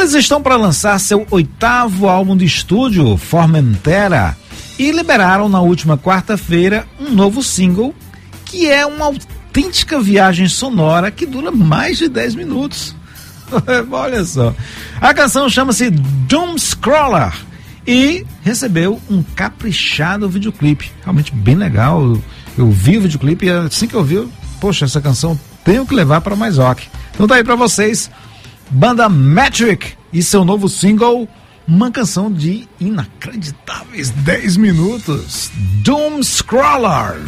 Eles 0.06 0.13
estão 0.13 0.39
para 0.39 0.56
lançar 0.56 1.00
seu 1.00 1.26
oitavo 1.32 2.08
álbum 2.08 2.38
de 2.38 2.46
estúdio, 2.46 3.18
Formentera, 3.18 4.38
e 4.78 4.91
liberaram 4.91 5.50
na 5.50 5.62
última 5.62 5.98
quarta-feira 5.98 6.88
um 7.00 7.10
novo 7.10 7.41
single 7.41 7.91
que 8.46 8.70
é 8.70 8.86
uma 8.86 9.06
autêntica 9.06 10.00
viagem 10.00 10.48
sonora 10.48 11.10
que 11.10 11.26
dura 11.26 11.50
mais 11.50 11.98
de 11.98 12.08
10 12.08 12.36
minutos. 12.36 12.96
Olha 13.91 14.24
só. 14.24 14.54
A 15.02 15.12
canção 15.12 15.50
chama-se 15.50 15.89
Doom 15.89 16.56
Scroller 16.60 17.34
e 17.88 18.24
recebeu 18.44 19.02
um 19.10 19.24
caprichado 19.24 20.30
videoclipe. 20.30 20.91
Realmente 21.02 21.34
bem 21.34 21.56
legal. 21.56 22.15
Eu, 22.56 22.70
vi 22.70 23.00
o 23.00 23.02
videoclipe 23.02 23.48
e 23.48 23.50
assim 23.50 23.88
que 23.88 23.96
eu 23.96 24.04
vi, 24.04 24.24
poxa, 24.62 24.86
essa 24.86 25.02
canção 25.02 25.39
tenho 25.63 25.84
que 25.84 25.96
levar 25.96 26.22
para 26.22 26.36
mais 26.36 26.60
rock. 26.60 26.88
Então 27.15 27.28
tá 27.28 27.34
aí 27.36 27.44
para 27.44 27.56
vocês, 27.56 28.12
banda 28.69 29.10
Metric 29.10 29.93
e 30.12 30.21
seu 30.23 30.45
novo 30.45 30.69
single, 30.69 31.28
uma 31.67 31.91
canção 31.91 32.32
de 32.32 32.67
inacreditáveis 32.80 34.10
10 34.12 34.58
minutos, 34.58 35.51
Doom 35.84 36.21
Scroller. 36.23 37.19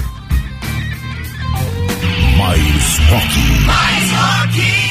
Mais 2.37 2.99
rock. 3.09 3.37
Lining 3.65 4.86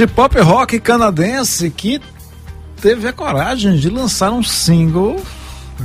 de 0.00 0.06
pop 0.06 0.40
rock 0.40 0.80
canadense 0.80 1.68
que 1.68 2.00
teve 2.80 3.06
a 3.06 3.12
coragem 3.12 3.76
de 3.76 3.90
lançar 3.90 4.32
um 4.32 4.42
single, 4.42 5.22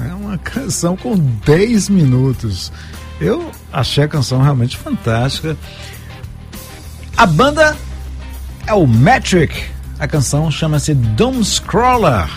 é 0.08 0.14
uma 0.14 0.38
canção 0.40 0.96
com 0.96 1.18
10 1.18 1.90
minutos. 1.90 2.72
Eu 3.20 3.52
achei 3.74 4.06
a 4.06 4.08
canção 4.08 4.42
realmente 4.42 4.78
fantástica. 4.78 5.58
A 7.18 7.26
banda 7.26 7.76
é 8.66 8.74
o 8.74 8.88
Metric. 8.88 9.66
A 10.00 10.08
canção 10.08 10.50
chama-se 10.50 10.94
Doom 10.94 11.44
Scroller. 11.44 12.30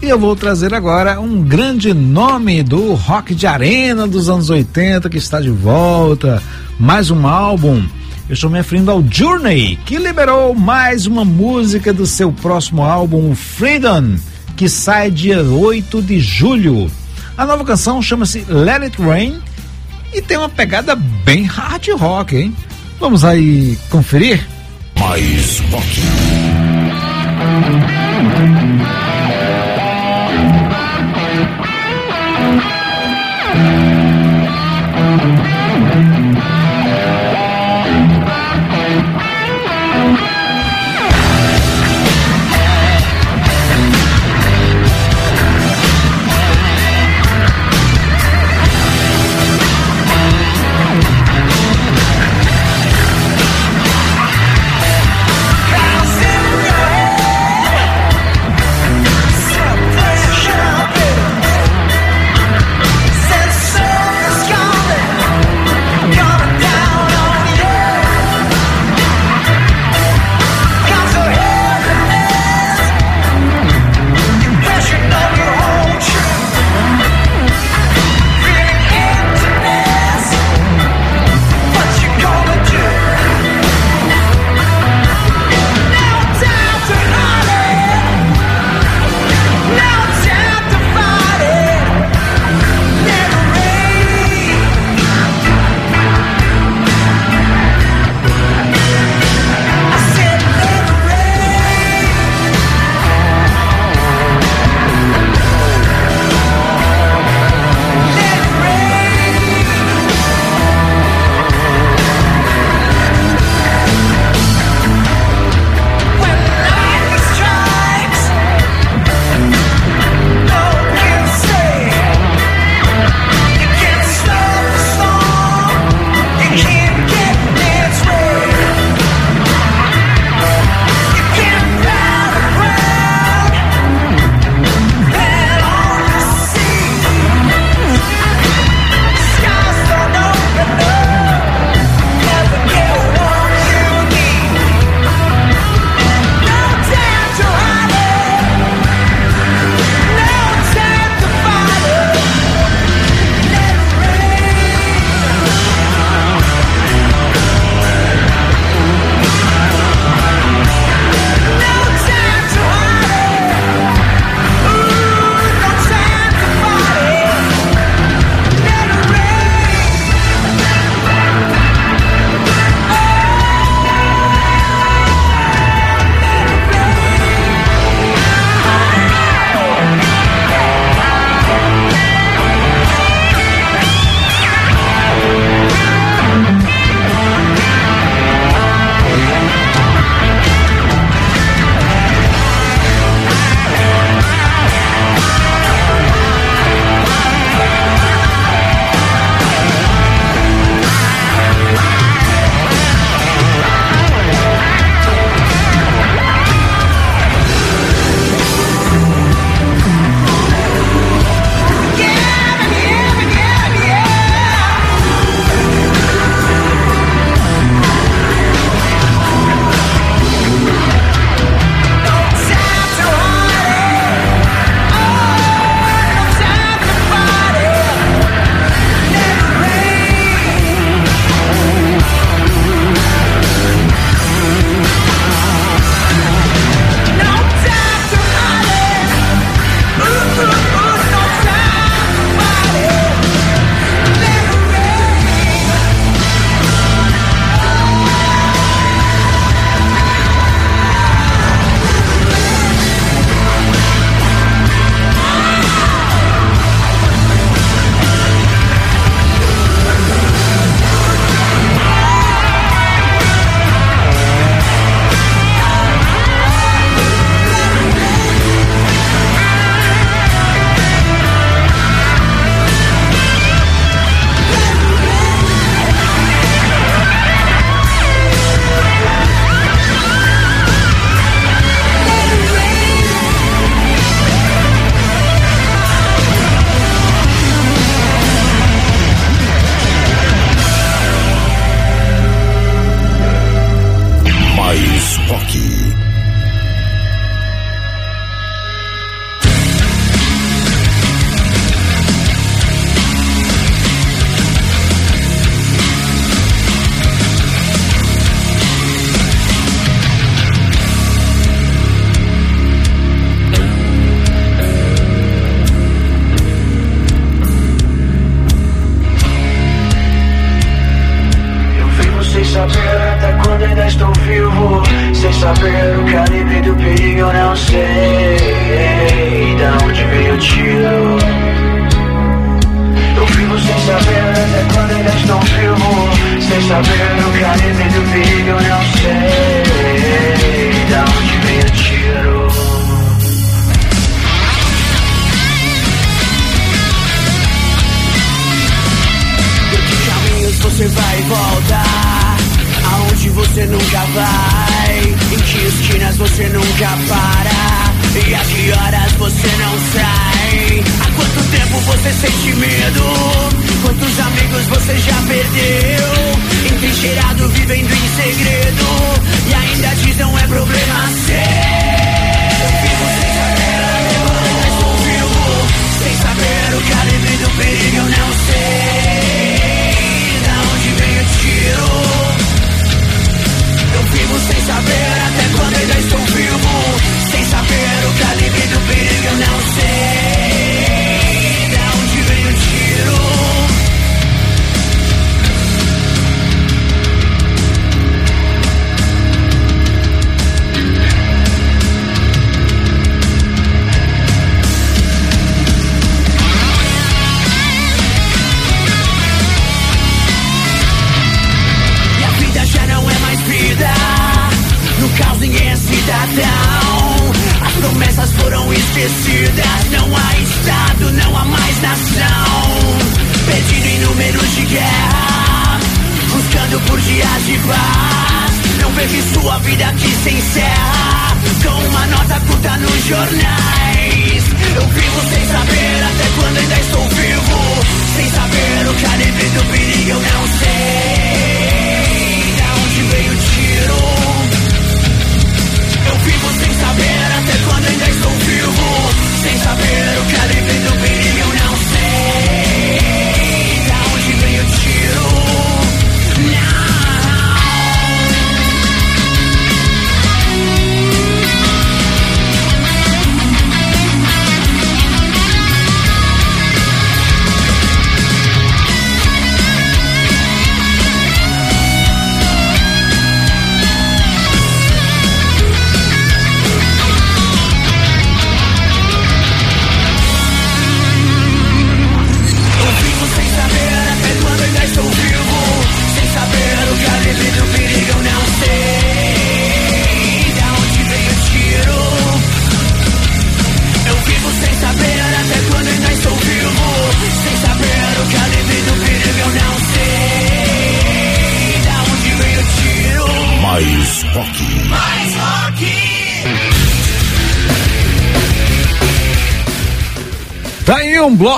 E 0.00 0.08
eu 0.08 0.18
vou 0.18 0.34
trazer 0.34 0.72
agora 0.72 1.20
um 1.20 1.42
grande 1.42 1.92
nome 1.92 2.62
do 2.62 2.94
rock 2.94 3.34
de 3.34 3.46
arena 3.46 4.08
dos 4.08 4.30
anos 4.30 4.48
80 4.48 5.10
que 5.10 5.18
está 5.18 5.42
de 5.42 5.50
volta. 5.50 6.42
Mais 6.80 7.10
um 7.10 7.26
álbum. 7.26 7.86
Eu 8.28 8.34
estou 8.34 8.50
me 8.50 8.58
referindo 8.58 8.90
ao 8.90 9.02
Journey, 9.10 9.78
que 9.86 9.96
liberou 9.96 10.54
mais 10.54 11.06
uma 11.06 11.24
música 11.24 11.94
do 11.94 12.04
seu 12.04 12.30
próximo 12.30 12.82
álbum, 12.82 13.34
Freedom, 13.34 14.16
que 14.54 14.68
sai 14.68 15.10
dia 15.10 15.42
8 15.42 16.02
de 16.02 16.20
julho. 16.20 16.90
A 17.38 17.46
nova 17.46 17.64
canção 17.64 18.02
chama-se 18.02 18.44
Let 18.46 18.82
It 18.82 19.00
Rain 19.00 19.40
e 20.12 20.20
tem 20.20 20.36
uma 20.36 20.50
pegada 20.50 20.94
bem 20.94 21.44
hard 21.44 21.88
rock, 21.98 22.36
hein? 22.36 22.54
Vamos 23.00 23.24
aí 23.24 23.78
conferir? 23.88 24.46
Mais 24.98 25.60
rock. 25.70 26.02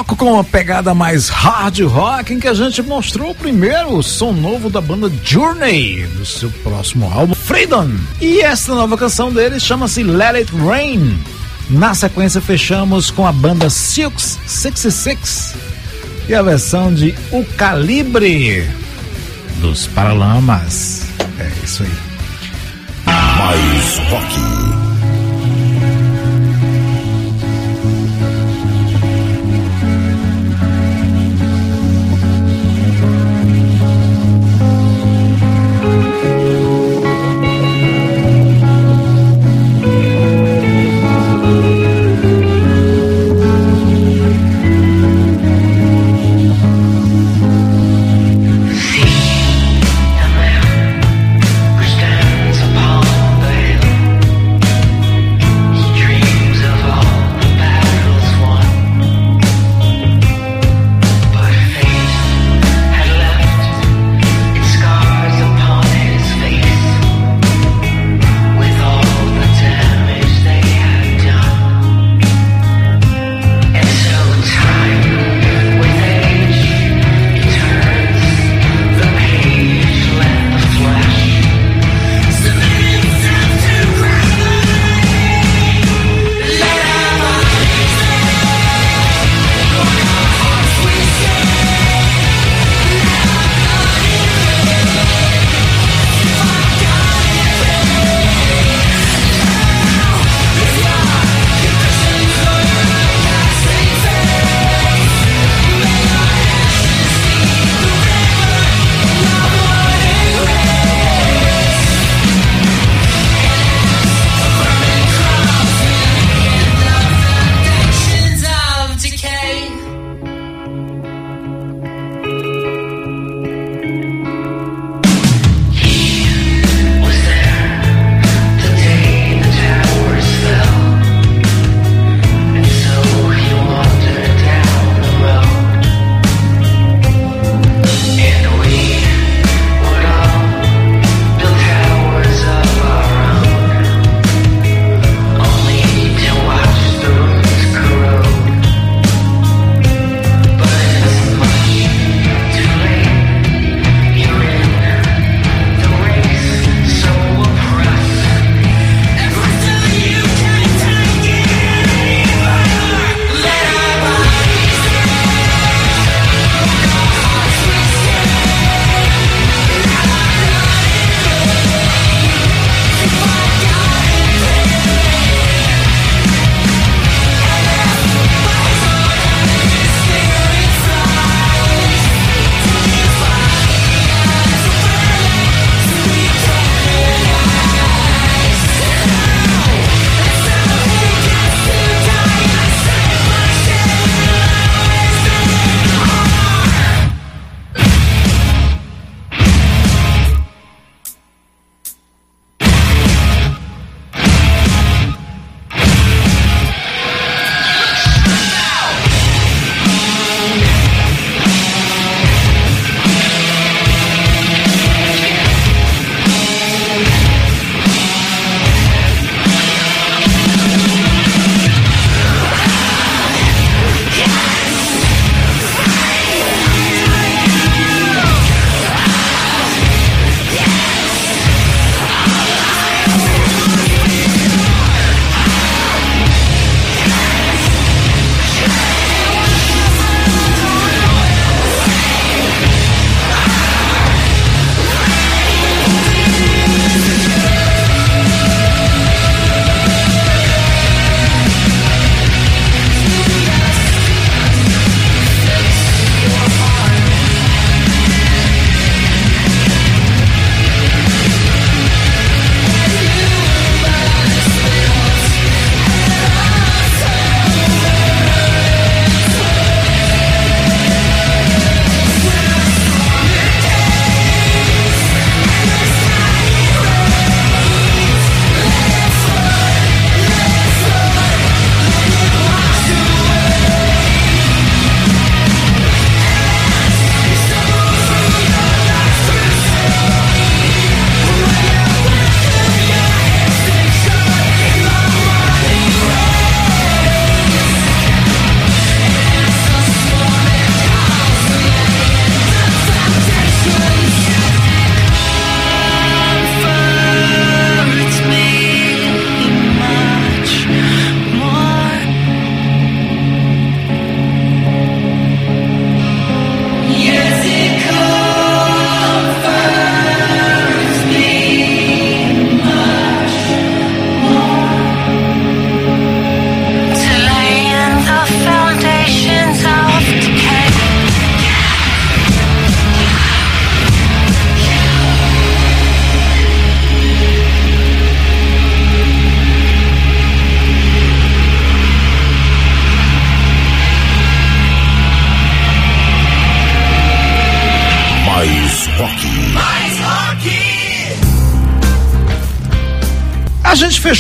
bloco 0.01 0.17
com 0.17 0.33
uma 0.33 0.45
pegada 0.45 0.95
mais 0.95 1.29
hard 1.29 1.81
rock 1.81 2.33
em 2.33 2.41
que 2.41 2.49
a 2.49 2.55
gente 2.55 2.83
mostrou 2.83 3.35
primeiro 3.35 3.97
o 3.97 4.03
som 4.03 4.33
novo 4.33 4.71
da 4.71 4.81
banda 4.81 5.13
Journey, 5.23 6.07
do 6.17 6.25
seu 6.25 6.51
próximo 6.63 7.11
álbum 7.13 7.35
Freedom. 7.35 7.91
E 8.19 8.41
essa 8.41 8.75
nova 8.75 8.97
canção 8.97 9.31
deles 9.31 9.63
chama-se 9.63 10.03
Let 10.03 10.37
It 10.37 10.53
Rain. 10.57 11.19
Na 11.69 11.95
sequência 11.95 12.41
fechamos 12.41 13.11
com 13.11 13.27
a 13.27 13.33
banda 13.33 13.69
Silks 13.69 14.39
66 14.47 15.55
e 16.29 16.35
a 16.35 16.43
versão 16.43 16.95
de 16.95 17.15
O 17.31 17.45
Calibre 17.57 18.67
dos 19.61 19.87
Paralamas. 19.89 21.03
É 21.39 21.51
isso 21.63 21.83
aí. 21.83 21.91
Mais 23.07 23.99
rock. 24.09 24.70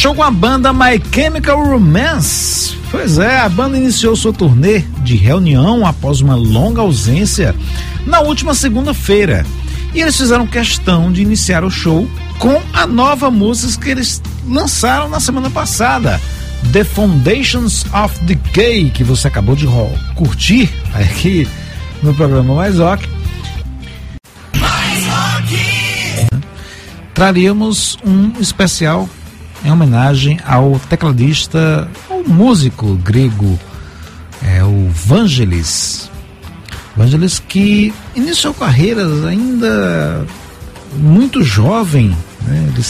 Fechou 0.01 0.15
com 0.15 0.23
a 0.23 0.31
banda 0.31 0.73
My 0.73 0.99
Chemical 1.15 1.63
Romance. 1.63 2.75
Pois 2.91 3.19
é, 3.19 3.41
a 3.41 3.51
banda 3.51 3.77
iniciou 3.77 4.17
sua 4.17 4.33
turnê 4.33 4.79
de 5.03 5.15
reunião 5.15 5.87
após 5.87 6.23
uma 6.23 6.35
longa 6.35 6.81
ausência 6.81 7.55
na 8.07 8.21
última 8.21 8.55
segunda-feira. 8.55 9.45
E 9.93 10.01
eles 10.01 10.17
fizeram 10.17 10.47
questão 10.47 11.13
de 11.13 11.21
iniciar 11.21 11.65
o 11.65 11.71
show 11.71 12.09
com 12.39 12.63
a 12.73 12.87
nova 12.87 13.31
música 13.31 13.85
que 13.85 13.91
eles 13.91 14.23
lançaram 14.49 15.11
na 15.11 15.21
semana 15.21 15.51
passada. 15.51 16.19
The 16.73 16.83
Foundations 16.83 17.85
of 17.93 18.25
Decay, 18.25 18.89
que 18.89 19.05
você 19.05 19.29
acabou 19.29 19.55
de 19.55 19.67
curtir 20.15 20.71
aqui 20.95 21.47
no 22.03 22.15
programa 22.15 22.55
Mais 22.55 22.79
Rock. 22.79 23.07
Traríamos 27.13 27.99
um 28.03 28.33
especial 28.41 29.07
em 29.65 29.71
homenagem 29.71 30.39
ao 30.47 30.79
tecladista, 30.89 31.89
o 32.09 32.29
músico 32.29 32.95
grego, 32.97 33.59
é 34.43 34.65
o 34.65 34.89
Vangelis. 34.91 36.11
Vangelis 36.97 37.39
que 37.39 37.93
iniciou 38.17 38.55
carreiras 38.55 39.25
ainda 39.25 40.27
muito 40.97 41.43
jovem, 41.43 42.17
né? 42.43 42.69
Ele 42.75 42.85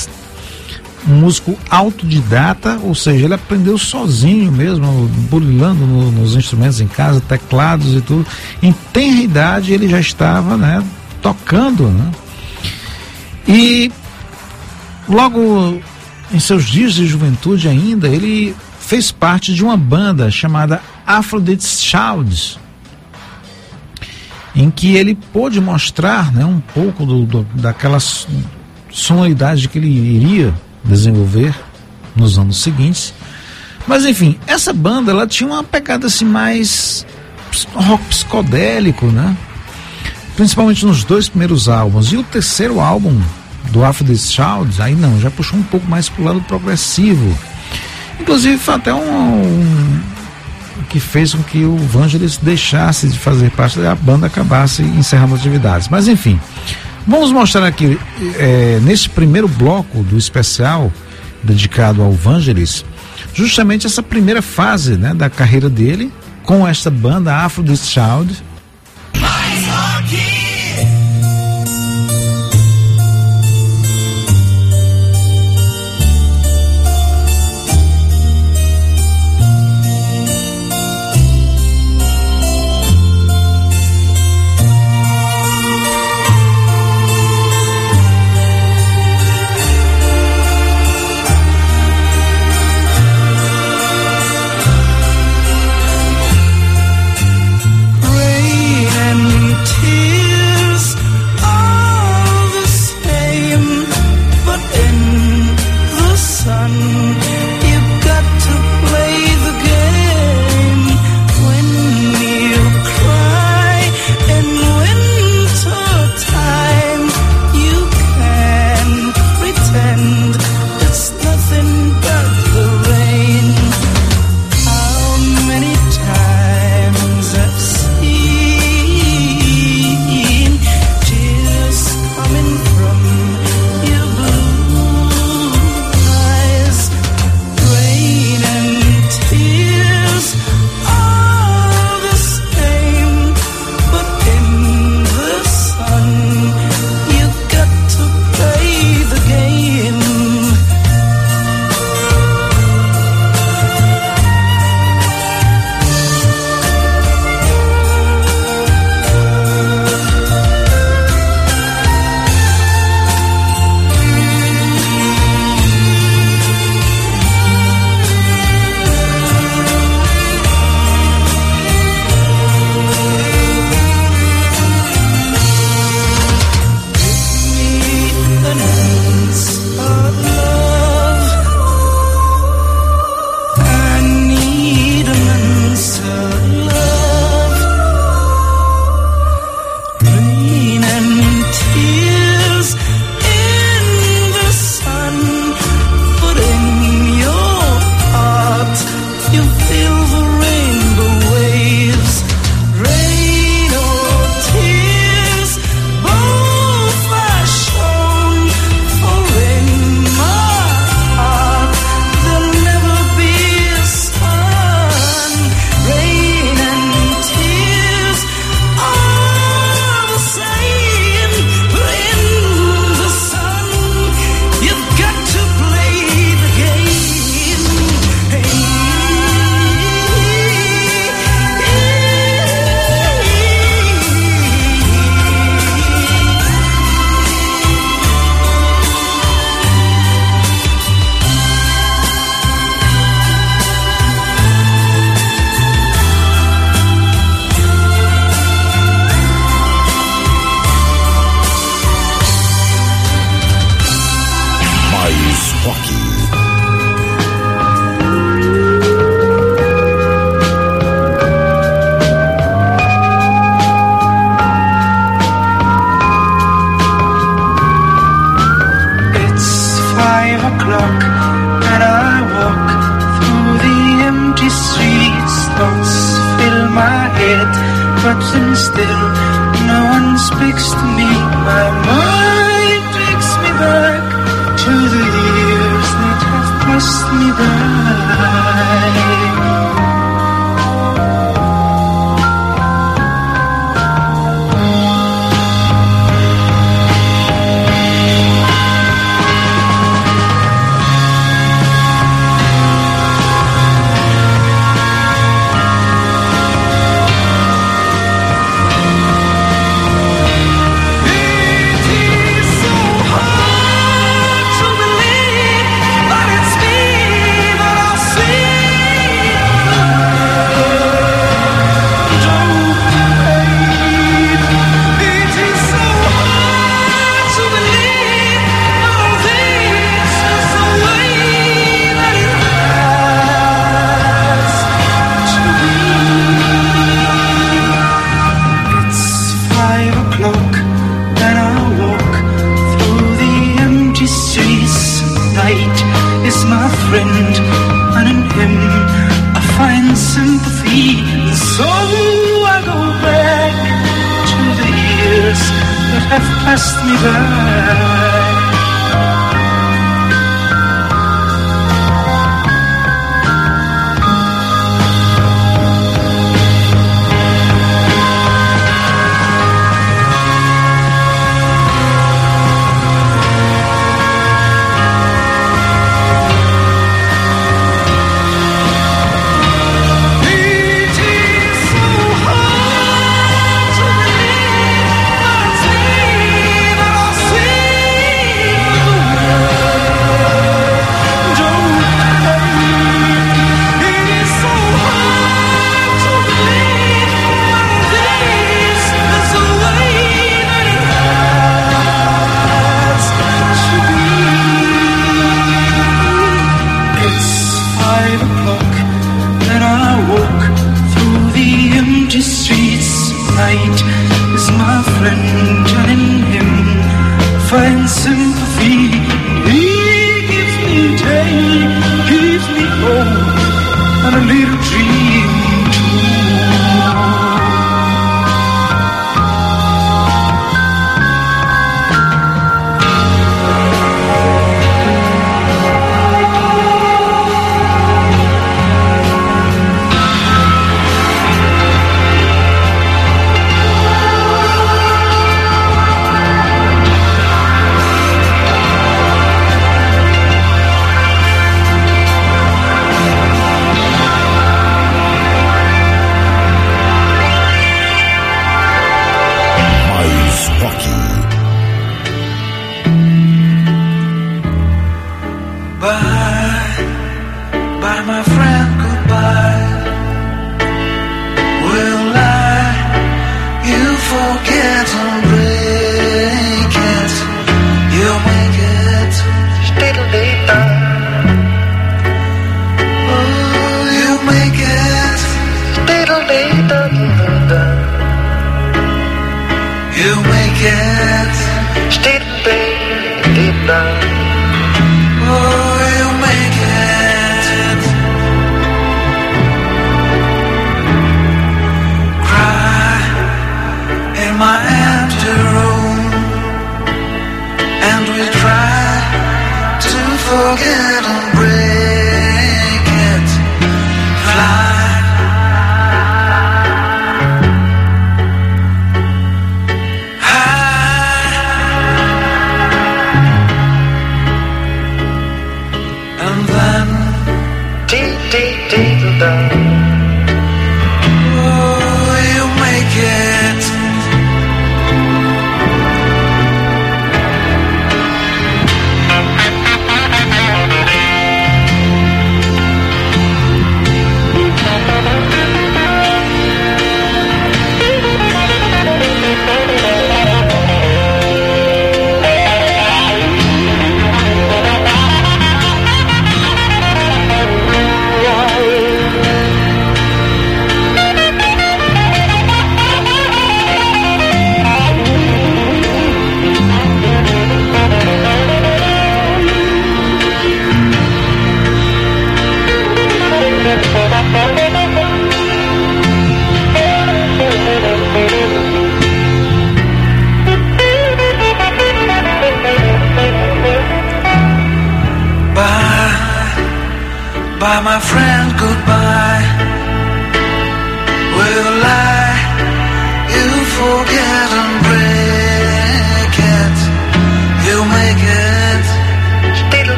um 1.08 1.14
músico 1.14 1.58
autodidata, 1.70 2.78
ou 2.82 2.94
seja, 2.94 3.24
ele 3.24 3.32
aprendeu 3.32 3.78
sozinho 3.78 4.52
mesmo, 4.52 5.08
burilando 5.30 5.86
no- 5.86 6.12
nos 6.12 6.36
instrumentos 6.36 6.78
em 6.78 6.86
casa, 6.86 7.22
teclados 7.22 7.94
e 7.94 8.02
tudo. 8.02 8.26
Em 8.62 8.70
tenra 8.92 9.22
idade 9.22 9.72
ele 9.72 9.88
já 9.88 9.98
estava, 9.98 10.58
né, 10.58 10.84
tocando, 11.22 11.88
né? 11.88 12.10
E 13.48 13.90
logo 15.08 15.80
em 16.32 16.38
seus 16.38 16.64
dias 16.64 16.94
de 16.94 17.06
juventude 17.06 17.68
ainda, 17.68 18.08
ele 18.08 18.54
fez 18.78 19.10
parte 19.10 19.52
de 19.54 19.62
uma 19.64 19.76
banda 19.76 20.30
chamada 20.30 20.80
Aphrodite 21.06 21.64
Child, 21.64 22.58
em 24.54 24.70
que 24.70 24.96
ele 24.96 25.14
pôde 25.32 25.60
mostrar 25.60 26.32
né, 26.32 26.44
um 26.44 26.60
pouco 26.60 27.04
do, 27.06 27.24
do- 27.24 27.46
daquela 27.54 27.98
sonoridade 28.90 29.68
que 29.68 29.78
ele 29.78 29.88
iria 29.88 30.52
desenvolver 30.84 31.54
nos 32.16 32.38
anos 32.38 32.58
seguintes. 32.58 33.14
Mas 33.86 34.04
enfim, 34.04 34.38
essa 34.46 34.72
banda 34.72 35.10
ela 35.12 35.26
tinha 35.26 35.48
uma 35.48 35.62
pegada 35.64 36.06
assim 36.06 36.24
mais 36.24 37.06
rock 37.74 38.04
psicodélico, 38.04 39.06
né? 39.06 39.36
Principalmente 40.36 40.84
nos 40.86 41.04
dois 41.04 41.28
primeiros 41.28 41.68
álbuns. 41.68 42.12
E 42.12 42.16
o 42.16 42.22
terceiro 42.22 42.80
álbum 42.80 43.20
do 43.70 43.84
Aphrodite 43.84 44.22
Child, 44.22 44.80
aí 44.80 44.94
não, 44.94 45.20
já 45.20 45.30
puxou 45.30 45.58
um 45.58 45.62
pouco 45.62 45.88
mais 45.88 46.08
pro 46.08 46.24
lado 46.24 46.40
progressivo. 46.42 47.36
Inclusive 48.18 48.58
foi 48.58 48.74
até 48.74 48.92
um, 48.92 49.00
um 49.00 50.00
que 50.88 50.98
fez 50.98 51.34
com 51.34 51.42
que 51.42 51.64
o 51.64 51.76
Vangelis 51.76 52.36
deixasse 52.36 53.08
de 53.08 53.18
fazer 53.18 53.50
parte 53.50 53.78
da 53.78 53.94
banda, 53.94 54.26
acabasse 54.26 54.82
encerrando 54.82 55.34
as 55.34 55.40
atividades. 55.40 55.88
Mas 55.88 56.08
enfim, 56.08 56.38
vamos 57.06 57.32
mostrar 57.32 57.64
aqui, 57.64 57.98
nesse 58.82 59.08
primeiro 59.08 59.46
bloco 59.46 60.02
do 60.02 60.18
especial 60.18 60.92
dedicado 61.42 62.02
ao 62.02 62.12
Vangelis, 62.12 62.84
justamente 63.32 63.86
essa 63.86 64.02
primeira 64.02 64.42
fase 64.42 64.96
né, 64.96 65.14
da 65.14 65.30
carreira 65.30 65.70
dele 65.70 66.12
com 66.42 66.66
esta 66.66 66.90
banda 66.90 67.36
Aphrodite 67.36 67.86
Child. 67.86 68.49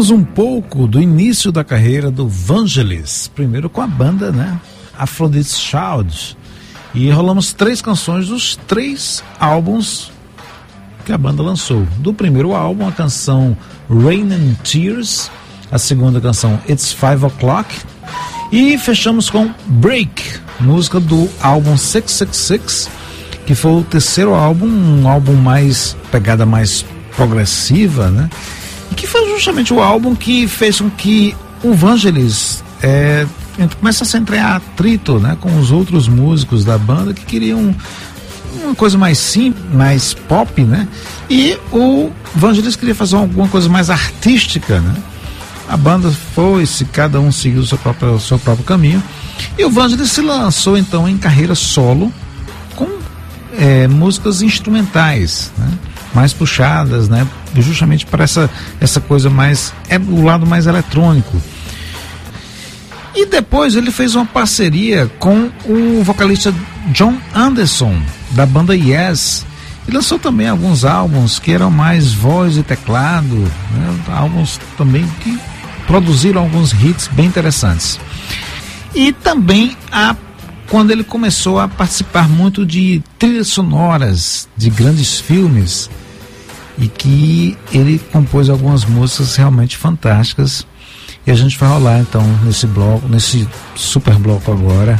Rolamos 0.00 0.10
um 0.10 0.24
pouco 0.24 0.86
do 0.86 0.98
início 0.98 1.52
da 1.52 1.62
carreira 1.62 2.10
do 2.10 2.26
Vangelis. 2.26 3.30
Primeiro 3.34 3.68
com 3.68 3.82
a 3.82 3.86
banda, 3.86 4.32
né? 4.32 4.58
Aphrodite 4.98 5.54
Child. 5.54 6.38
E 6.94 7.10
rolamos 7.10 7.52
três 7.52 7.82
canções 7.82 8.28
dos 8.28 8.56
três 8.66 9.22
álbuns 9.38 10.10
que 11.04 11.12
a 11.12 11.18
banda 11.18 11.42
lançou. 11.42 11.86
Do 11.98 12.14
primeiro 12.14 12.54
álbum, 12.54 12.88
a 12.88 12.92
canção 12.92 13.54
Rain 13.90 14.32
and 14.32 14.54
Tears. 14.64 15.30
A 15.70 15.78
segunda 15.78 16.18
canção, 16.18 16.58
It's 16.66 16.92
Five 16.92 17.26
O'Clock. 17.26 17.68
E 18.50 18.78
fechamos 18.78 19.28
com 19.28 19.50
Break, 19.66 20.22
música 20.60 20.98
do 20.98 21.28
álbum 21.42 21.76
666, 21.76 22.88
que 23.44 23.54
foi 23.54 23.72
o 23.72 23.84
terceiro 23.84 24.34
álbum, 24.34 24.66
um 24.66 25.06
álbum 25.06 25.34
mais 25.34 25.94
pegada 26.10 26.46
mais 26.46 26.86
progressiva, 27.14 28.10
né? 28.10 28.30
Que 28.96 29.06
foi 29.06 29.28
justamente 29.30 29.72
o 29.72 29.80
álbum 29.80 30.14
que 30.14 30.46
fez 30.46 30.80
com 30.80 30.90
que 30.90 31.34
o 31.62 31.74
Vangelis 31.74 32.62
é, 32.82 33.26
começasse 33.78 34.16
a 34.16 34.20
entrar 34.20 34.36
em 34.36 34.40
atrito 34.40 35.18
né, 35.18 35.36
com 35.40 35.58
os 35.58 35.70
outros 35.70 36.08
músicos 36.08 36.64
da 36.64 36.78
banda 36.78 37.12
que 37.12 37.24
queriam 37.24 37.74
uma 38.62 38.74
coisa 38.74 38.98
mais 38.98 39.18
simples, 39.18 39.64
mais 39.72 40.14
pop, 40.14 40.62
né? 40.62 40.88
E 41.28 41.56
o 41.72 42.10
Vangelis 42.34 42.76
queria 42.76 42.94
fazer 42.94 43.16
alguma 43.16 43.48
coisa 43.48 43.68
mais 43.68 43.90
artística, 43.90 44.80
né? 44.80 44.94
A 45.68 45.76
banda 45.76 46.10
foi-se, 46.34 46.84
cada 46.86 47.20
um 47.20 47.30
seguiu 47.30 47.60
o 47.60 47.66
seu 47.66 47.78
próprio, 47.78 48.18
seu 48.18 48.38
próprio 48.38 48.64
caminho. 48.64 49.02
E 49.56 49.64
o 49.64 49.70
Vangelis 49.70 50.10
se 50.10 50.20
lançou 50.20 50.76
então 50.76 51.08
em 51.08 51.16
carreira 51.16 51.54
solo 51.54 52.12
com 52.74 52.88
é, 53.56 53.86
músicas 53.86 54.42
instrumentais, 54.42 55.52
né? 55.56 55.68
Mais 56.14 56.32
puxadas, 56.32 57.08
né? 57.08 57.26
justamente 57.56 58.06
para 58.06 58.24
essa, 58.24 58.50
essa 58.80 59.00
coisa 59.00 59.28
mais. 59.28 59.72
é 59.88 59.98
o 59.98 60.22
lado 60.22 60.46
mais 60.46 60.66
eletrônico. 60.66 61.40
E 63.14 63.26
depois 63.26 63.74
ele 63.74 63.90
fez 63.90 64.14
uma 64.14 64.24
parceria 64.24 65.10
com 65.18 65.50
o 65.64 66.02
vocalista 66.04 66.54
John 66.92 67.16
Anderson, 67.34 68.00
da 68.30 68.46
banda 68.46 68.74
Yes. 68.76 69.44
E 69.88 69.90
lançou 69.90 70.18
também 70.18 70.48
alguns 70.48 70.84
álbuns 70.84 71.38
que 71.38 71.52
eram 71.52 71.70
mais 71.70 72.12
voz 72.12 72.56
e 72.56 72.62
teclado, 72.62 73.34
né? 73.34 74.00
álbuns 74.08 74.60
também 74.78 75.06
que 75.20 75.38
produziram 75.86 76.42
alguns 76.42 76.72
hits 76.72 77.08
bem 77.08 77.26
interessantes. 77.26 77.98
E 78.94 79.12
também 79.12 79.76
a, 79.90 80.14
quando 80.68 80.92
ele 80.92 81.02
começou 81.02 81.58
a 81.58 81.66
participar 81.66 82.28
muito 82.28 82.64
de 82.64 83.02
trilhas 83.18 83.48
sonoras 83.48 84.48
de 84.56 84.70
grandes 84.70 85.18
filmes 85.18 85.90
e 86.80 86.88
que 86.88 87.56
ele 87.72 88.00
compôs 88.10 88.48
algumas 88.48 88.84
músicas 88.84 89.36
realmente 89.36 89.76
fantásticas. 89.76 90.66
E 91.26 91.30
a 91.30 91.34
gente 91.34 91.58
vai 91.58 91.68
rolar 91.68 92.00
então 92.00 92.22
nesse 92.42 92.66
bloco, 92.66 93.06
nesse 93.06 93.46
super 93.76 94.14
bloco 94.14 94.50
agora. 94.50 94.98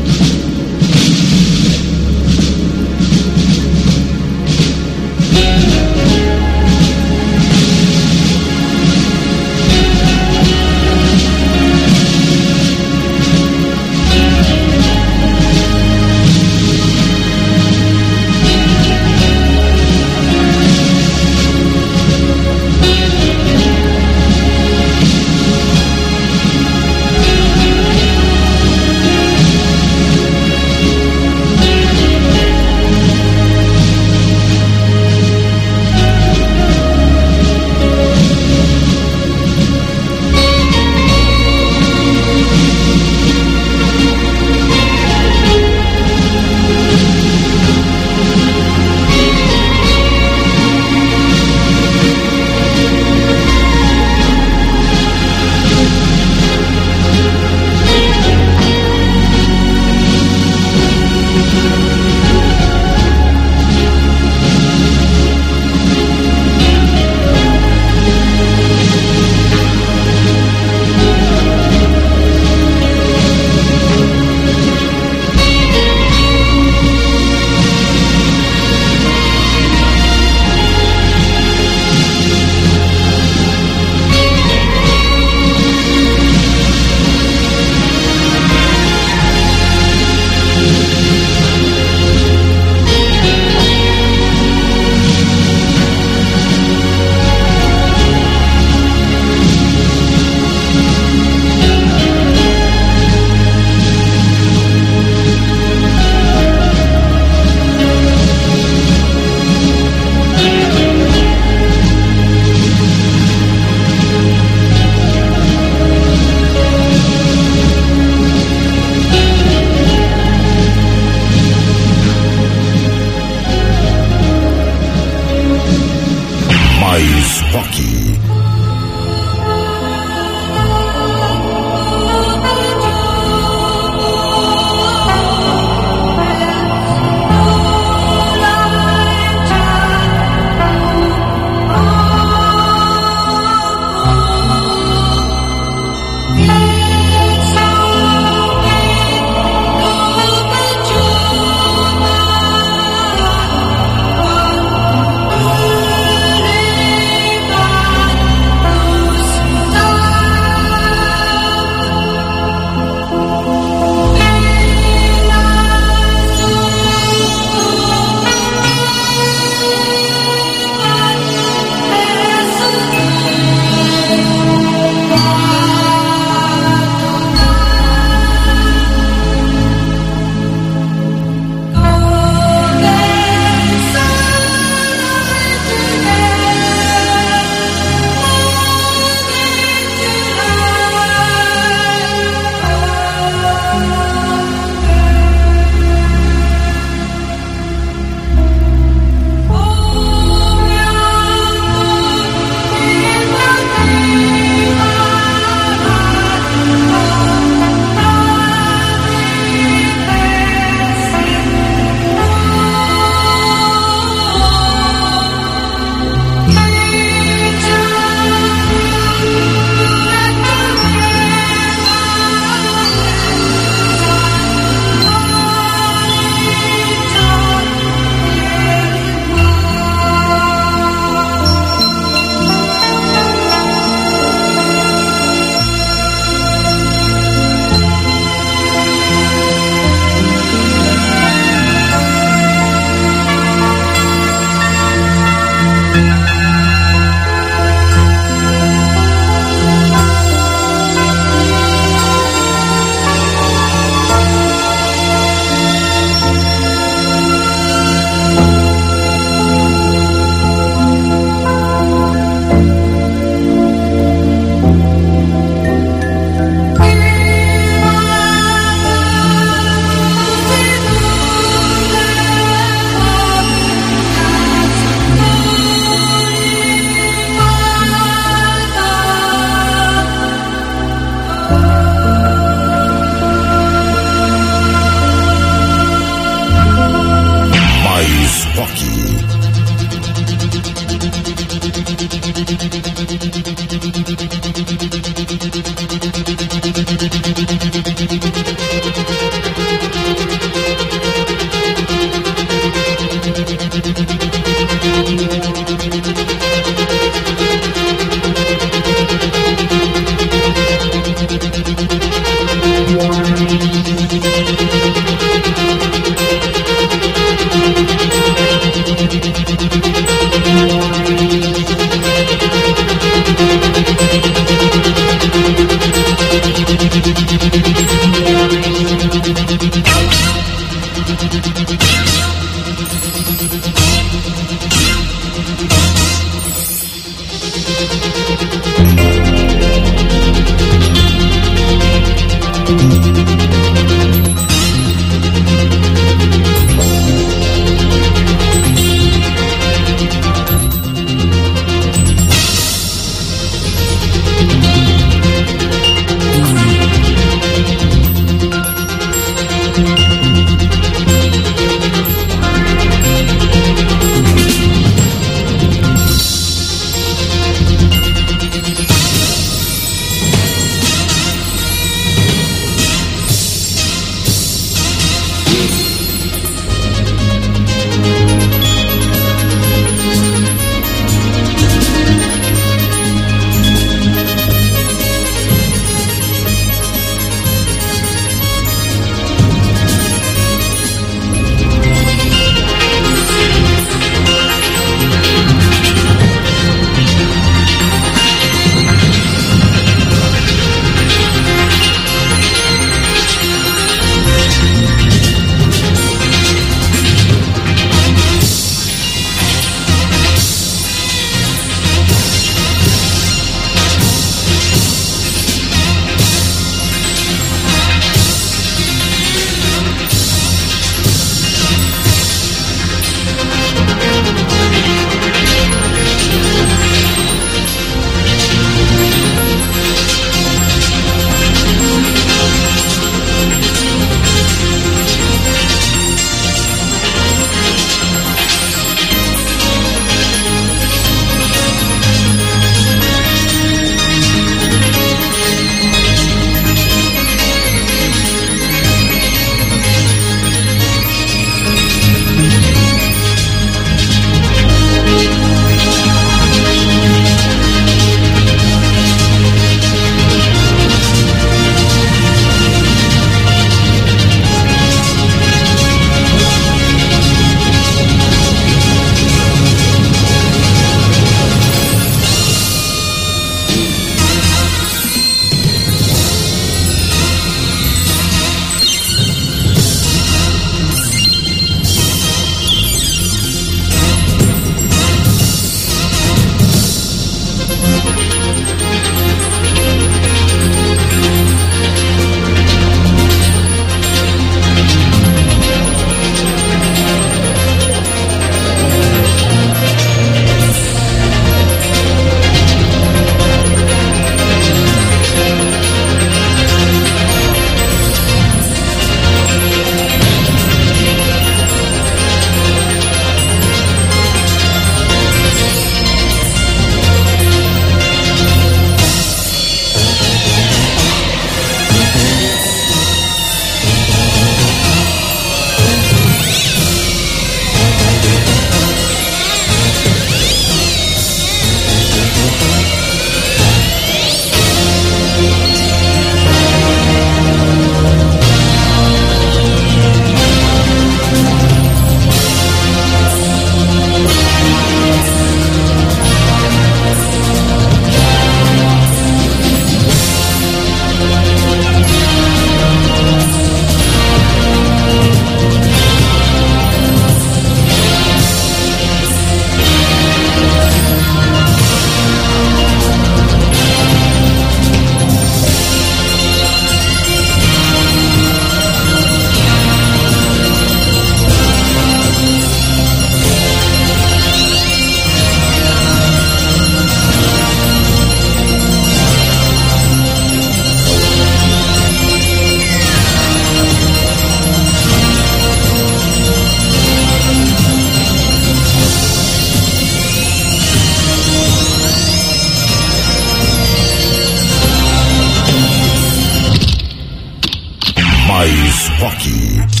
Rock. 599.21 600.00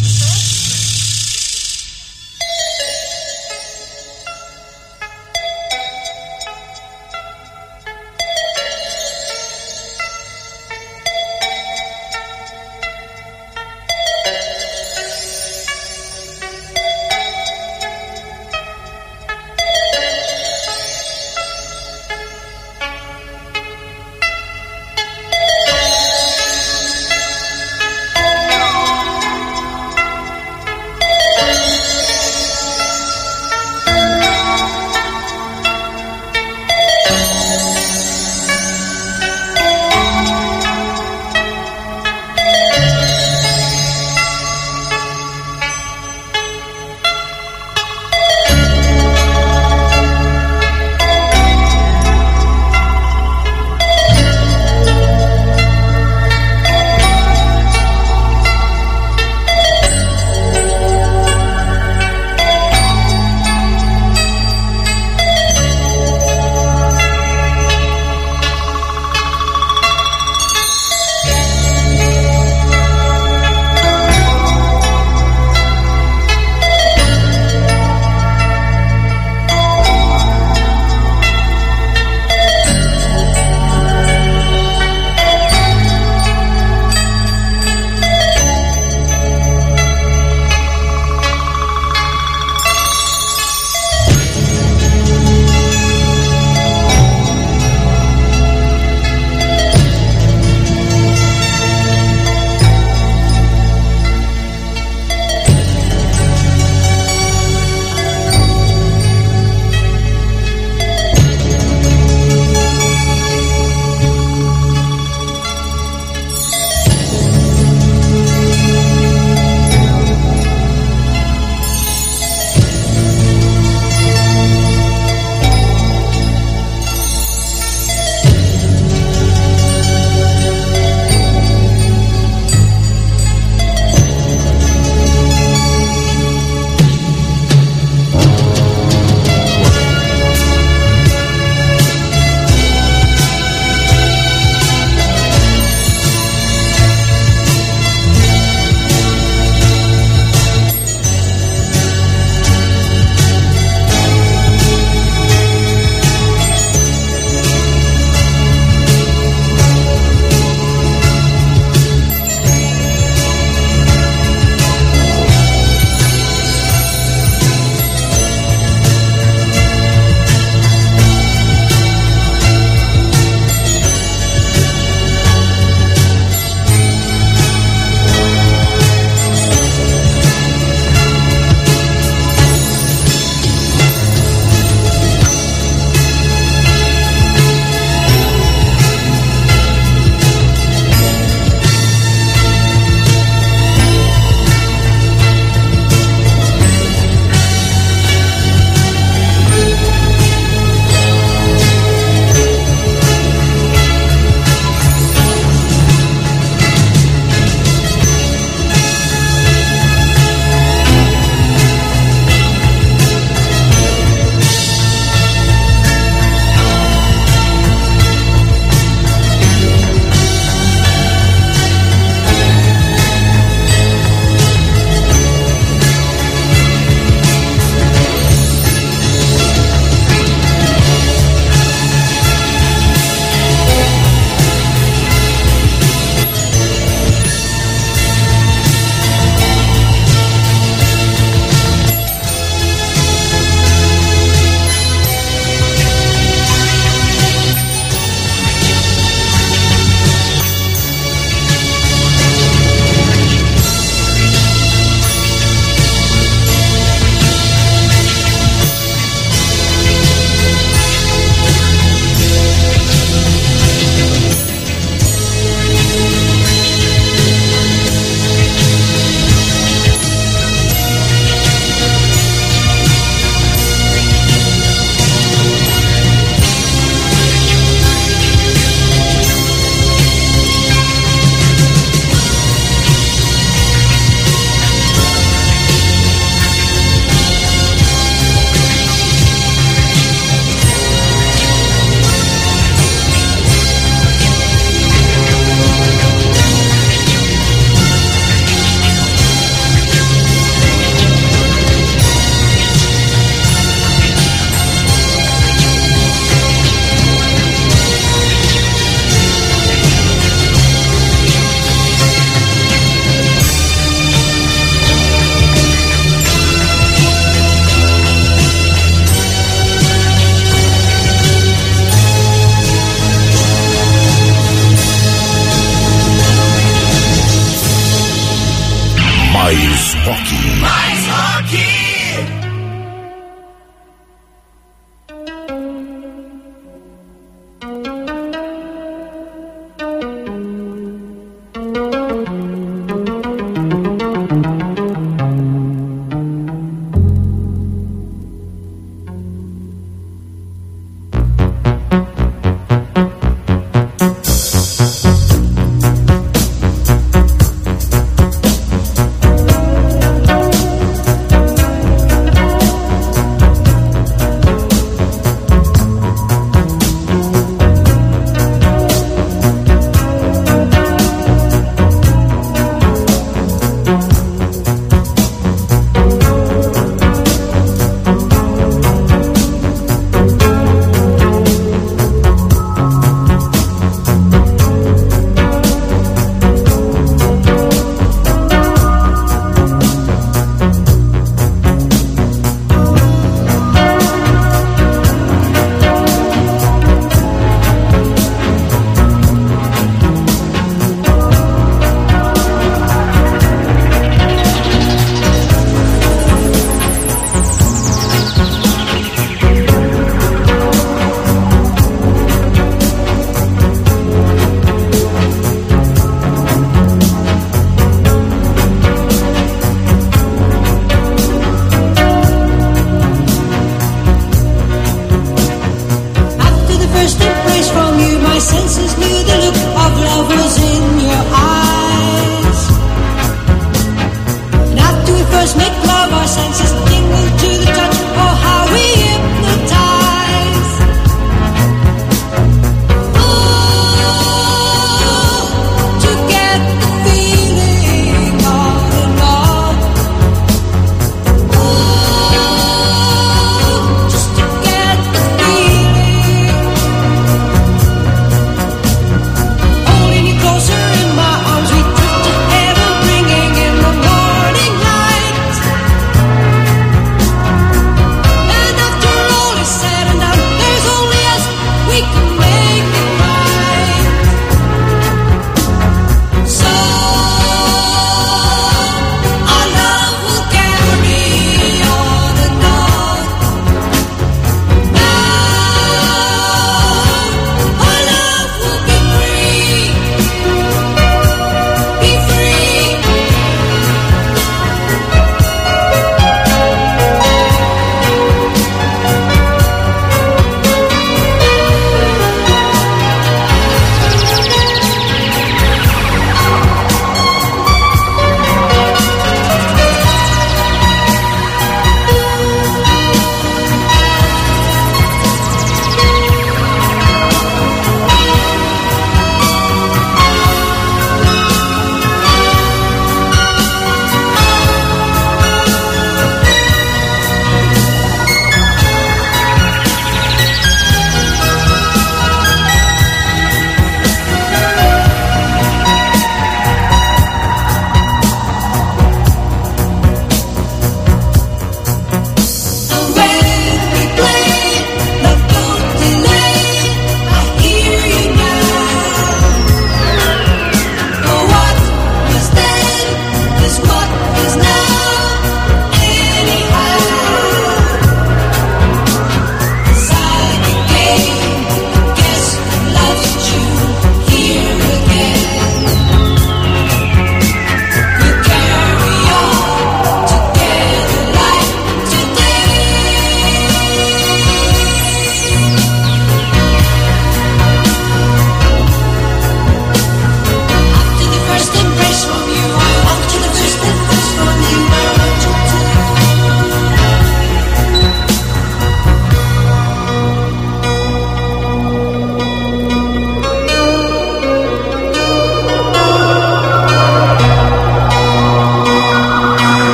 Just 435.41 435.57
make. 435.57 435.80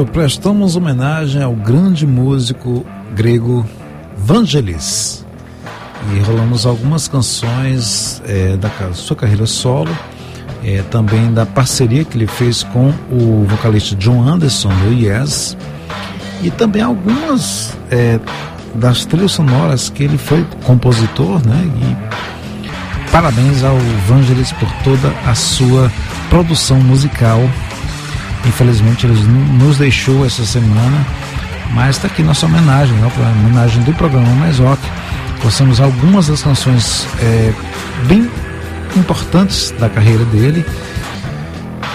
Isso, 0.00 0.06
prestamos 0.06 0.76
homenagem 0.76 1.42
ao 1.42 1.52
grande 1.54 2.06
músico 2.06 2.86
grego 3.14 3.66
Vangelis. 4.16 5.26
E 6.14 6.20
rolamos 6.20 6.64
algumas 6.64 7.06
canções 7.06 8.22
é, 8.26 8.56
da 8.56 8.70
sua 8.94 9.14
carreira 9.14 9.44
solo, 9.44 9.90
é, 10.64 10.82
também 10.90 11.32
da 11.32 11.44
parceria 11.44 12.04
que 12.04 12.16
ele 12.16 12.26
fez 12.26 12.62
com 12.62 12.94
o 13.10 13.44
vocalista 13.46 13.94
John 13.96 14.26
Anderson 14.26 14.70
do 14.70 14.92
Yes, 14.94 15.56
e 16.42 16.50
também 16.50 16.80
algumas 16.80 17.76
é, 17.90 18.18
das 18.74 19.04
trilhas 19.04 19.32
sonoras 19.32 19.90
que 19.90 20.04
ele 20.04 20.16
foi 20.16 20.46
compositor, 20.64 21.46
né? 21.46 21.70
E 21.76 23.10
parabéns 23.10 23.62
ao 23.62 23.76
Vangelis 24.08 24.52
por 24.52 24.70
toda 24.82 25.12
a 25.26 25.34
sua 25.34 25.92
produção 26.30 26.80
musical. 26.80 27.40
Infelizmente 28.50 29.06
ele 29.06 29.14
nos 29.62 29.78
deixou 29.78 30.26
essa 30.26 30.44
semana, 30.44 31.06
mas 31.72 31.96
está 31.96 32.08
aqui 32.08 32.20
nossa 32.20 32.46
homenagem, 32.46 32.96
né? 32.96 33.08
a 33.16 33.46
homenagem 33.46 33.80
do 33.84 33.92
programa 33.94 34.26
Mais 34.34 34.58
Rock. 34.58 34.82
Gostamos 35.40 35.80
algumas 35.80 36.26
das 36.26 36.42
canções 36.42 37.06
é, 37.22 37.54
bem 38.06 38.28
importantes 38.96 39.72
da 39.78 39.88
carreira 39.88 40.24
dele. 40.24 40.66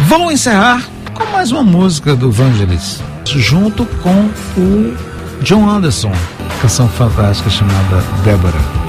Vamos 0.08 0.34
encerrar 0.34 0.82
com 1.14 1.26
mais 1.26 1.52
uma 1.52 1.62
música 1.62 2.16
do 2.16 2.32
Vangelis, 2.32 3.04
junto 3.26 3.86
com 3.86 4.30
o 4.58 4.96
John 5.42 5.70
Anderson, 5.70 6.14
canção 6.62 6.88
fantástica 6.88 7.50
chamada 7.50 8.02
Débora. 8.24 8.85